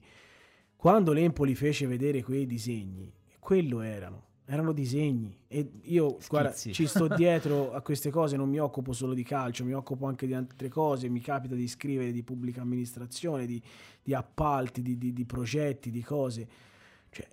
[0.76, 4.25] quando l'Empoli fece vedere quei disegni, quello erano.
[4.48, 9.16] Erano disegni e io guarda, ci sto dietro a queste cose, non mi occupo solo
[9.16, 13.48] di calcio, mi occupo anche di altre cose, mi capita di scrivere di pubblica amministrazione,
[13.48, 13.60] di,
[14.04, 16.48] di appalti, di, di- di progetti, di cose.
[17.10, 17.28] Cioè,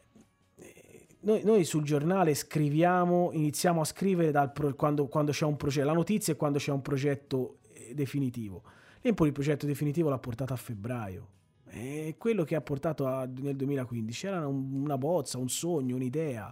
[0.56, 5.56] eh, noi, noi sul giornale scriviamo, iniziamo a scrivere dal pro- quando, quando c'è un
[5.58, 8.62] progetto, la notizia è quando c'è un progetto eh, definitivo.
[9.02, 11.28] L'Empoli il progetto definitivo l'ha portato a febbraio.
[11.68, 16.50] E quello che ha portato a- nel 2015 era un- una bozza, un sogno, un'idea.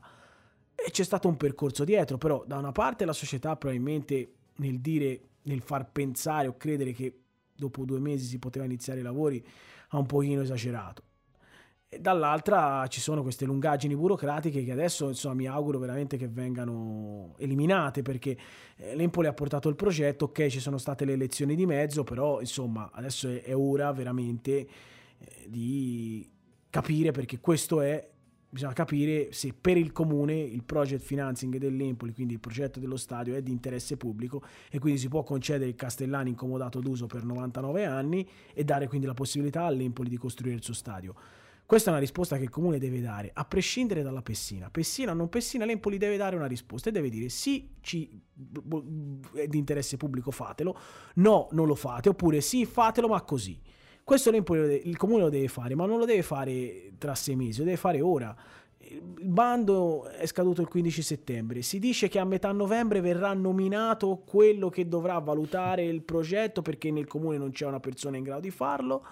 [0.87, 5.20] E c'è stato un percorso dietro, però da una parte la società probabilmente nel dire,
[5.43, 7.20] nel far pensare o credere che
[7.55, 9.45] dopo due mesi si poteva iniziare i lavori
[9.89, 11.03] ha un pochino esagerato.
[11.93, 17.35] E dall'altra ci sono queste lungaggini burocratiche che adesso insomma, mi auguro veramente che vengano
[17.39, 18.39] eliminate perché
[18.76, 22.41] eh, l'Empoli ha portato il progetto, ok ci sono state le elezioni di mezzo, però
[22.41, 24.53] insomma adesso è, ora veramente
[25.18, 26.31] eh, di
[26.70, 28.09] capire perché questo è
[28.51, 33.34] bisogna capire se per il comune il project financing dell'Empoli, quindi il progetto dello stadio,
[33.34, 37.84] è di interesse pubblico e quindi si può concedere il Castellani incomodato d'uso per 99
[37.84, 41.14] anni e dare quindi la possibilità all'Empoli di costruire il suo stadio.
[41.64, 44.68] Questa è una risposta che il comune deve dare, a prescindere dalla Pessina.
[44.70, 48.20] Pessina o non Pessina, l'Empoli deve dare una risposta e deve dire sì, ci,
[49.34, 50.76] è di interesse pubblico, fatelo,
[51.14, 53.57] no, non lo fate, oppure sì, fatelo, ma così.
[54.11, 57.67] Questo il comune lo deve fare, ma non lo deve fare tra sei mesi, lo
[57.67, 58.35] deve fare ora.
[58.81, 61.63] Il bando è scaduto il 15 settembre.
[61.63, 66.91] Si dice che a metà novembre verrà nominato quello che dovrà valutare il progetto perché
[66.91, 69.07] nel comune non c'è una persona in grado di farlo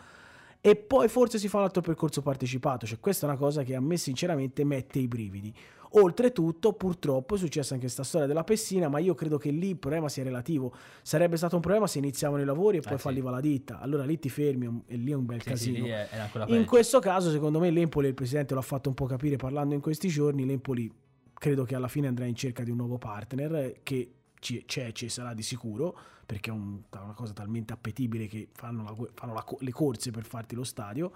[0.60, 2.84] e poi forse si fa un altro percorso partecipato.
[2.84, 5.54] Cioè, questa è una cosa che a me sinceramente mette i brividi.
[5.92, 9.76] Oltretutto, purtroppo, è successa anche questa storia della Pessina, ma io credo che lì il
[9.76, 10.74] problema sia relativo.
[11.02, 13.34] Sarebbe stato un problema se iniziavano i lavori e poi ah, falliva sì.
[13.34, 13.80] la ditta.
[13.80, 15.84] Allora lì ti fermi e lì è un bel sì, casino.
[15.84, 19.06] Sì, è, è in questo caso, secondo me, l'Empoli, il presidente l'ha fatto un po'
[19.06, 20.92] capire parlando in questi giorni, l'Empoli
[21.34, 25.34] credo che alla fine andrà in cerca di un nuovo partner che c'è, ci sarà
[25.34, 29.70] di sicuro perché è un, una cosa talmente appetibile che fanno, la, fanno la, le
[29.70, 31.12] corse per farti lo stadio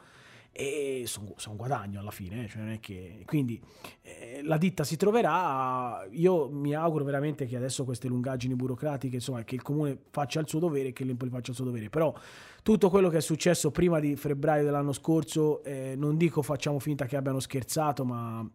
[0.53, 2.48] e sono son guadagno alla fine, eh?
[2.48, 3.22] cioè che...
[3.24, 3.61] quindi
[4.03, 9.42] eh, la ditta si troverà, io mi auguro veramente che adesso queste lungaggini burocratiche, insomma,
[9.44, 12.14] che il comune faccia il suo dovere e che l'Empoli faccia il suo dovere, però
[12.62, 17.07] tutto quello che è successo prima di febbraio dell'anno scorso, eh, non dico facciamo finta
[17.07, 18.46] che abbiano scherzato, ma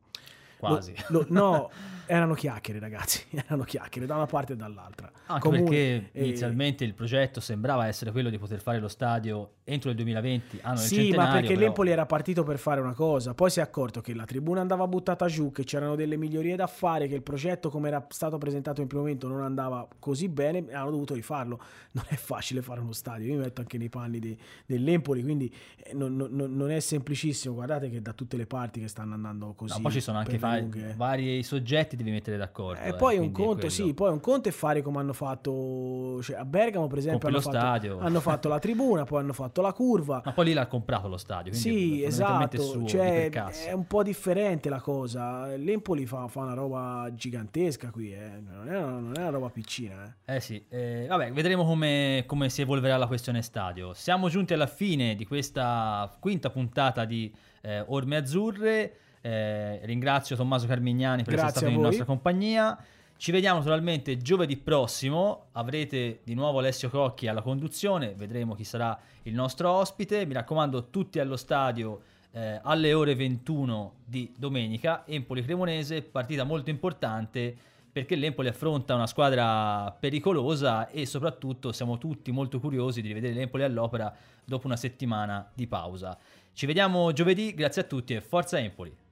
[0.58, 0.94] Quasi.
[1.10, 1.72] Lo, lo, no,
[2.08, 3.24] erano chiacchiere, ragazzi.
[3.48, 5.12] Erano chiacchiere da una parte e dall'altra.
[5.28, 9.52] Anche Comune, perché eh, inizialmente il progetto sembrava essere quello di poter fare lo stadio
[9.64, 10.60] entro il 2020.
[10.64, 11.60] Anno sì, ma perché però...
[11.60, 13.34] l'Empoli era partito per fare una cosa.
[13.34, 16.68] Poi si è accorto che la tribuna andava buttata giù, che c'erano delle migliorie da
[16.68, 20.66] fare, che il progetto, come era stato presentato in primo momento, non andava così bene.
[20.68, 21.60] E hanno dovuto rifarlo.
[21.98, 23.26] Non è facile fare uno stadio.
[23.26, 24.38] Io mi metto anche nei panni di,
[24.68, 27.56] dell'Empoli, quindi eh, non, non, non, è semplicissimo.
[27.56, 29.74] Guardate che da tutte le parti che stanno andando così.
[29.74, 32.80] No, poi ci sono anche vari, vari soggetti devi mettere d'accordo.
[32.82, 36.38] E eh, poi un conto, sì, poi un conto è fare come hanno fatto cioè,
[36.38, 40.22] a Bergamo, per esempio, hanno fatto, hanno fatto, la tribuna, poi hanno fatto la curva.
[40.24, 41.52] Ma poi lì l'ha comprato lo stadio.
[41.54, 42.62] Sì, esatto.
[42.62, 45.56] Suo, cioè, è un po' differente la cosa.
[45.56, 48.40] L'Empoli fa, fa una roba gigantesca qui, eh.
[48.40, 50.16] non, è una, non, è una, roba piccina.
[50.24, 53.94] Eh, eh sì, eh, vabbè, vedremo come, come si evolverà la questione stadio.
[53.94, 58.98] Siamo giunti alla fine di questa quinta puntata di eh, Orme Azzurre.
[59.28, 62.82] Eh, ringrazio Tommaso Carmignani per Grazie essere stato in nostra compagnia.
[63.18, 65.48] Ci vediamo naturalmente giovedì prossimo.
[65.52, 68.14] Avrete di nuovo Alessio Cocchi alla conduzione.
[68.16, 70.26] Vedremo chi sarà il nostro ospite.
[70.26, 72.00] Mi raccomando, tutti allo stadio
[72.32, 75.06] eh, alle ore 21 di domenica.
[75.06, 77.54] Empoli Cremonese, partita molto importante
[77.92, 83.64] perché l'Empoli affronta una squadra pericolosa e soprattutto siamo tutti molto curiosi di rivedere l'Empoli
[83.64, 84.16] all'opera
[84.46, 86.18] dopo una settimana di pausa.
[86.54, 89.06] Ci vediamo giovedì, grazie a tutti e forza Empoli!